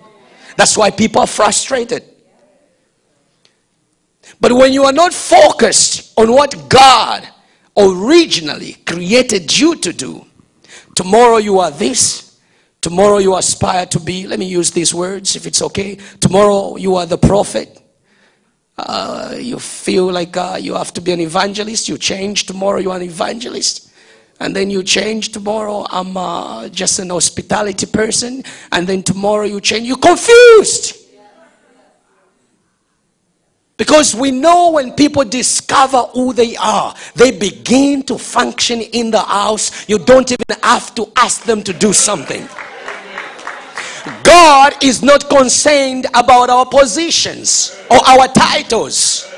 That's 0.55 0.77
why 0.77 0.91
people 0.91 1.21
are 1.21 1.27
frustrated. 1.27 2.05
But 4.39 4.53
when 4.53 4.71
you 4.71 4.85
are 4.85 4.93
not 4.93 5.13
focused 5.13 6.17
on 6.17 6.31
what 6.31 6.69
God 6.69 7.27
originally 7.77 8.73
created 8.85 9.57
you 9.57 9.75
to 9.77 9.93
do, 9.93 10.25
tomorrow 10.95 11.37
you 11.37 11.59
are 11.59 11.71
this, 11.71 12.29
Tomorrow 12.81 13.17
you 13.17 13.35
aspire 13.35 13.85
to 13.87 13.99
be, 13.99 14.25
let 14.25 14.39
me 14.39 14.45
use 14.45 14.71
these 14.71 14.93
words 14.93 15.35
if 15.35 15.45
it's 15.45 15.61
okay. 15.61 15.95
Tomorrow 16.21 16.77
you 16.77 16.95
are 16.95 17.05
the 17.05 17.17
prophet. 17.17 17.81
Uh, 18.77 19.35
you 19.37 19.59
feel 19.59 20.09
like 20.09 20.37
uh, 20.37 20.57
you 20.59 20.75
have 20.75 20.93
to 20.93 21.01
be 21.01 21.11
an 21.11 21.19
evangelist. 21.19 21.89
You 21.89 21.97
change. 21.97 22.45
Tomorrow 22.45 22.79
you 22.79 22.91
are 22.91 22.95
an 22.95 23.03
evangelist. 23.03 23.91
And 24.39 24.55
then 24.55 24.69
you 24.69 24.81
change. 24.83 25.33
Tomorrow 25.33 25.87
I'm 25.89 26.15
uh, 26.15 26.69
just 26.69 26.99
an 26.99 27.09
hospitality 27.09 27.85
person. 27.85 28.43
And 28.71 28.87
then 28.87 29.03
tomorrow 29.03 29.43
you 29.43 29.59
change. 29.59 29.85
You're 29.85 29.97
confused. 29.97 30.95
Because 33.79 34.13
we 34.13 34.29
know 34.29 34.71
when 34.71 34.91
people 34.91 35.23
discover 35.23 35.99
who 36.13 36.33
they 36.33 36.57
are, 36.57 36.93
they 37.15 37.31
begin 37.31 38.03
to 38.03 38.17
function 38.17 38.81
in 38.81 39.09
the 39.09 39.21
house. 39.21 39.87
You 39.87 39.97
don't 39.99 40.29
even 40.29 40.61
have 40.63 40.93
to 40.95 41.09
ask 41.15 41.43
them 41.43 41.63
to 41.63 41.71
do 41.71 41.93
something. 41.93 42.45
God 44.23 44.73
is 44.83 45.01
not 45.01 45.29
concerned 45.29 46.07
about 46.13 46.49
our 46.49 46.65
positions 46.65 47.81
or 47.89 48.05
our 48.05 48.27
titles. 48.27 49.28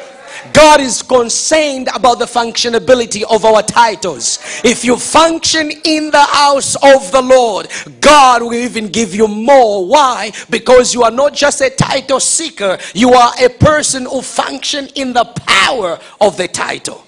God 0.54 0.82
is 0.82 1.02
concerned 1.02 1.90
about 1.94 2.20
the 2.20 2.26
functionability 2.26 3.24
of 3.30 3.46
our 3.46 3.62
titles. 3.62 4.40
If 4.64 4.84
you 4.84 4.98
function 4.98 5.72
in 5.84 6.12
the 6.12 6.24
house 6.24 6.76
of 6.76 7.12
the 7.12 7.22
Lord, 7.22 7.68
God 8.00 8.42
will 8.42 8.54
even 8.54 8.88
give 8.88 9.14
you 9.14 9.28
more. 9.28 9.88
Why? 9.88 10.32
Because 10.50 10.94
you 10.94 11.04
are 11.04 11.12
not 11.12 11.34
just 11.34 11.62
a 11.62 11.70
title 11.70 12.20
seeker, 12.20 12.78
you 12.94 13.14
are 13.14 13.34
a 13.40 13.50
person 13.50 14.06
who 14.06 14.22
function 14.22 14.88
in 14.96 15.14
the 15.14 15.26
power 15.46 16.00
of 16.20 16.38
the 16.38 16.48
title. 16.48 17.06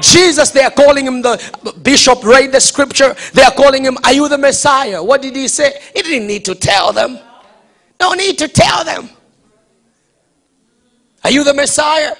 Jesus, 0.00 0.50
they 0.50 0.62
are 0.62 0.70
calling 0.70 1.06
him 1.06 1.22
the 1.22 1.74
bishop, 1.82 2.22
read 2.22 2.52
the 2.52 2.60
scripture. 2.60 3.14
They 3.32 3.42
are 3.42 3.52
calling 3.52 3.84
him, 3.84 3.96
Are 4.04 4.12
you 4.12 4.28
the 4.28 4.38
Messiah? 4.38 5.02
What 5.02 5.22
did 5.22 5.34
he 5.34 5.48
say? 5.48 5.80
He 5.94 6.02
didn't 6.02 6.26
need 6.26 6.44
to 6.44 6.54
tell 6.54 6.92
them. 6.92 7.18
No 8.00 8.12
need 8.12 8.38
to 8.38 8.48
tell 8.48 8.84
them. 8.84 9.10
Are 11.24 11.30
you 11.30 11.42
the 11.42 11.54
Messiah? 11.54 12.14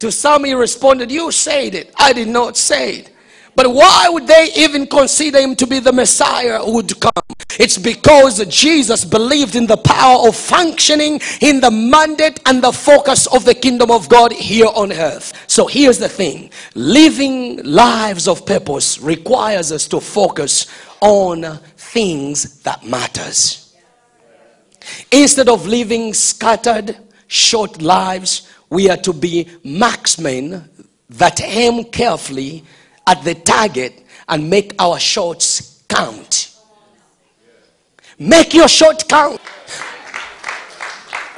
To 0.00 0.12
some 0.12 0.44
he 0.44 0.54
responded, 0.54 1.10
You 1.10 1.32
said 1.32 1.74
it. 1.74 1.92
I 1.96 2.12
did 2.12 2.28
not 2.28 2.56
say 2.56 2.98
it. 2.98 3.10
But 3.56 3.72
why 3.72 4.08
would 4.08 4.28
they 4.28 4.50
even 4.56 4.86
consider 4.86 5.40
him 5.40 5.56
to 5.56 5.66
be 5.66 5.80
the 5.80 5.92
Messiah 5.92 6.60
who 6.60 6.74
would 6.74 7.00
come? 7.00 7.10
It's 7.58 7.76
because 7.76 8.44
Jesus 8.46 9.04
believed 9.04 9.56
in 9.56 9.66
the 9.66 9.76
power 9.76 10.28
of 10.28 10.36
functioning 10.36 11.20
in 11.40 11.60
the 11.60 11.72
mandate 11.72 12.40
and 12.46 12.62
the 12.62 12.70
focus 12.70 13.26
of 13.26 13.44
the 13.44 13.54
kingdom 13.54 13.90
of 13.90 14.08
God 14.08 14.32
here 14.32 14.68
on 14.72 14.92
earth. 14.92 15.32
So 15.48 15.66
here's 15.66 15.98
the 15.98 16.08
thing 16.08 16.52
living 16.76 17.64
lives 17.64 18.28
of 18.28 18.46
purpose 18.46 19.00
requires 19.00 19.72
us 19.72 19.88
to 19.88 19.98
focus 19.98 20.68
on 21.00 21.58
things 21.76 22.60
that 22.60 22.84
matters. 22.84 23.74
Instead 25.10 25.48
of 25.48 25.66
living 25.66 26.14
scattered, 26.14 26.96
short 27.26 27.82
lives, 27.82 28.48
we 28.70 28.90
are 28.90 28.96
to 28.98 29.12
be 29.12 29.48
marksmen 29.64 30.68
that 31.10 31.40
aim 31.40 31.84
carefully 31.84 32.64
at 33.06 33.22
the 33.24 33.34
target 33.34 34.04
and 34.28 34.48
make 34.48 34.74
our 34.78 34.98
shots 34.98 35.82
count. 35.88 36.54
Make 38.18 38.52
your 38.52 38.68
shot 38.68 39.08
count. 39.08 39.40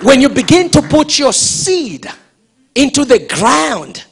When 0.02 0.20
you 0.20 0.28
begin 0.30 0.70
to 0.70 0.82
put 0.82 1.18
your 1.18 1.32
seed 1.32 2.06
into 2.74 3.04
the 3.04 3.18
ground 3.26 4.04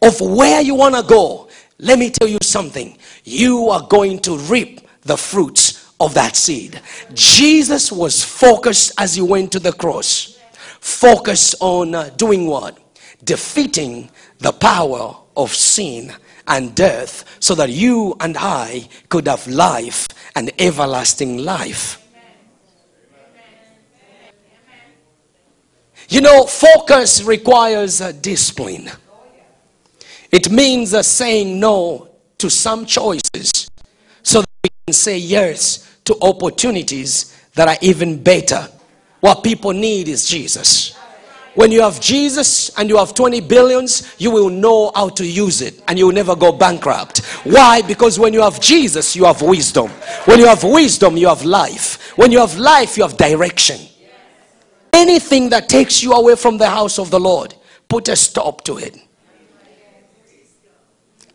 of 0.00 0.20
where 0.20 0.60
you 0.60 0.74
want 0.74 0.94
to 0.94 1.02
go, 1.02 1.48
let 1.78 1.98
me 1.98 2.10
tell 2.10 2.28
you 2.28 2.38
something. 2.42 2.96
You 3.24 3.68
are 3.68 3.86
going 3.88 4.20
to 4.20 4.38
reap 4.38 4.80
the 5.02 5.16
fruits 5.16 5.92
of 5.98 6.14
that 6.14 6.36
seed. 6.36 6.80
Jesus 7.14 7.90
was 7.90 8.22
focused 8.22 8.92
as 8.98 9.16
he 9.16 9.22
went 9.22 9.50
to 9.52 9.58
the 9.58 9.72
cross, 9.72 10.38
focused 10.82 11.54
on 11.60 11.94
uh, 11.94 12.10
doing 12.16 12.46
what? 12.46 12.76
Defeating 13.24 14.10
the 14.38 14.52
power 14.52 15.16
of 15.36 15.54
sin 15.54 16.12
and 16.48 16.74
death 16.74 17.24
so 17.38 17.54
that 17.54 17.70
you 17.70 18.16
and 18.18 18.36
I 18.36 18.88
could 19.08 19.28
have 19.28 19.46
life 19.46 20.08
and 20.34 20.50
everlasting 20.58 21.38
life. 21.38 21.98
You 26.08 26.20
know, 26.20 26.44
focus 26.44 27.22
requires 27.22 28.00
a 28.00 28.12
discipline. 28.12 28.90
It 30.32 30.50
means 30.50 30.94
a 30.94 31.04
saying 31.04 31.60
no 31.60 32.08
to 32.38 32.50
some 32.50 32.86
choices 32.86 33.70
so 34.22 34.40
that 34.40 34.50
we 34.64 34.70
can 34.86 34.94
say 34.94 35.16
yes 35.16 35.98
to 36.04 36.16
opportunities 36.20 37.38
that 37.54 37.68
are 37.68 37.78
even 37.80 38.20
better. 38.20 38.68
What 39.22 39.44
people 39.44 39.72
need 39.72 40.08
is 40.08 40.28
Jesus. 40.28 40.96
When 41.54 41.70
you 41.70 41.80
have 41.82 42.00
Jesus 42.00 42.76
and 42.76 42.88
you 42.88 42.96
have 42.96 43.14
20 43.14 43.40
billions, 43.42 44.16
you 44.18 44.32
will 44.32 44.50
know 44.50 44.90
how 44.96 45.10
to 45.10 45.24
use 45.24 45.62
it 45.62 45.80
and 45.86 45.96
you 45.96 46.06
will 46.06 46.12
never 46.12 46.34
go 46.34 46.50
bankrupt. 46.50 47.20
Why? 47.44 47.82
Because 47.82 48.18
when 48.18 48.32
you 48.32 48.40
have 48.40 48.60
Jesus, 48.60 49.14
you 49.14 49.24
have 49.26 49.40
wisdom. 49.40 49.90
When 50.24 50.40
you 50.40 50.46
have 50.46 50.64
wisdom, 50.64 51.16
you 51.16 51.28
have 51.28 51.44
life. 51.44 52.16
When 52.16 52.32
you 52.32 52.40
have 52.40 52.58
life, 52.58 52.96
you 52.96 53.04
have 53.04 53.16
direction. 53.16 53.78
Anything 54.92 55.50
that 55.50 55.68
takes 55.68 56.02
you 56.02 56.14
away 56.14 56.34
from 56.34 56.58
the 56.58 56.68
house 56.68 56.98
of 56.98 57.12
the 57.12 57.20
Lord, 57.20 57.54
put 57.88 58.08
a 58.08 58.16
stop 58.16 58.64
to 58.64 58.78
it. 58.78 58.96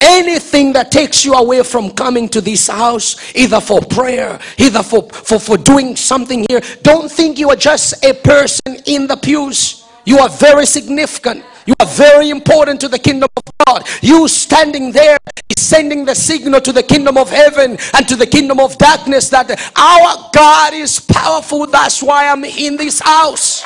Anything 0.01 0.73
that 0.73 0.91
takes 0.91 1.25
you 1.25 1.33
away 1.33 1.63
from 1.63 1.91
coming 1.91 2.29
to 2.29 2.41
this 2.41 2.67
house, 2.67 3.15
either 3.35 3.59
for 3.59 3.81
prayer, 3.81 4.39
either 4.57 4.83
for, 4.83 5.09
for, 5.09 5.39
for 5.39 5.57
doing 5.57 5.95
something 5.95 6.45
here, 6.49 6.61
don't 6.83 7.11
think 7.11 7.39
you 7.39 7.49
are 7.49 7.55
just 7.55 8.03
a 8.05 8.13
person 8.13 8.77
in 8.85 9.07
the 9.07 9.17
pews. 9.17 9.83
You 10.05 10.19
are 10.19 10.29
very 10.29 10.65
significant. 10.65 11.43
You 11.65 11.73
are 11.81 11.87
very 11.87 12.29
important 12.29 12.79
to 12.81 12.87
the 12.87 12.97
kingdom 12.97 13.27
of 13.35 13.43
God. 13.65 13.87
You 14.01 14.27
standing 14.29 14.91
there 14.93 15.17
is 15.49 15.61
sending 15.61 16.05
the 16.05 16.15
signal 16.15 16.61
to 16.61 16.71
the 16.71 16.81
kingdom 16.81 17.17
of 17.17 17.29
heaven 17.29 17.77
and 17.93 18.07
to 18.07 18.15
the 18.15 18.25
kingdom 18.25 18.59
of 18.59 18.77
darkness 18.77 19.29
that 19.29 19.51
our 19.75 20.29
God 20.33 20.73
is 20.73 20.99
powerful. 21.01 21.67
That's 21.67 22.01
why 22.01 22.29
I'm 22.29 22.45
in 22.45 22.77
this 22.77 23.01
house. 23.01 23.65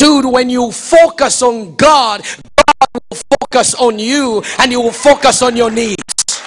Dude, 0.00 0.24
when 0.24 0.48
you 0.48 0.72
focus 0.72 1.42
on 1.42 1.76
God, 1.76 2.22
God 2.22 3.02
will 3.10 3.18
focus 3.38 3.74
on 3.74 3.98
you 3.98 4.42
and 4.58 4.70
He 4.70 4.76
will 4.78 4.92
focus 4.92 5.42
on 5.42 5.54
your 5.54 5.70
needs. 5.70 6.40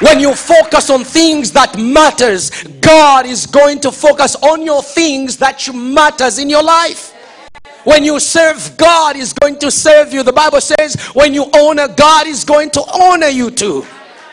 When 0.00 0.18
you 0.18 0.34
focus 0.34 0.90
on 0.90 1.04
things 1.04 1.52
that 1.52 1.78
matters, 1.78 2.50
God 2.80 3.24
is 3.24 3.46
going 3.46 3.78
to 3.82 3.92
focus 3.92 4.34
on 4.34 4.62
your 4.64 4.82
things 4.82 5.36
that 5.36 5.72
matters 5.72 6.40
in 6.40 6.50
your 6.50 6.64
life. 6.64 7.14
When 7.84 8.02
you 8.02 8.18
serve 8.18 8.76
God, 8.76 9.14
is 9.14 9.32
going 9.32 9.60
to 9.60 9.70
serve 9.70 10.12
you. 10.12 10.24
The 10.24 10.32
Bible 10.32 10.60
says, 10.60 11.00
when 11.14 11.34
you 11.34 11.48
honor 11.54 11.86
God, 11.86 12.26
is 12.26 12.42
going 12.42 12.70
to 12.70 12.82
honor 12.92 13.28
you 13.28 13.52
too. 13.52 13.86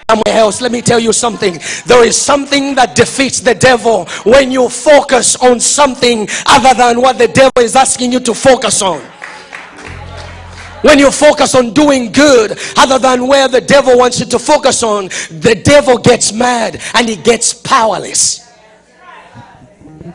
Somewhere 0.09 0.37
else, 0.39 0.59
let 0.59 0.71
me 0.71 0.81
tell 0.81 0.99
you 0.99 1.13
something. 1.13 1.59
There 1.85 2.03
is 2.03 2.19
something 2.19 2.73
that 2.73 2.95
defeats 2.95 3.41
the 3.41 3.53
devil 3.53 4.05
when 4.23 4.51
you 4.51 4.67
focus 4.67 5.35
on 5.35 5.59
something 5.59 6.27
other 6.47 6.73
than 6.75 6.99
what 6.99 7.19
the 7.19 7.27
devil 7.27 7.61
is 7.61 7.75
asking 7.75 8.13
you 8.13 8.19
to 8.21 8.33
focus 8.33 8.81
on. 8.81 9.01
When 10.81 10.97
you 10.97 11.11
focus 11.11 11.53
on 11.53 11.75
doing 11.75 12.11
good 12.11 12.57
other 12.75 12.97
than 12.97 13.27
where 13.27 13.47
the 13.47 13.61
devil 13.61 13.99
wants 13.99 14.19
you 14.19 14.25
to 14.27 14.39
focus 14.39 14.81
on, 14.81 15.09
the 15.29 15.61
devil 15.63 15.99
gets 15.99 16.33
mad 16.33 16.81
and 16.95 17.07
he 17.07 17.15
gets 17.15 17.53
powerless. 17.53 18.48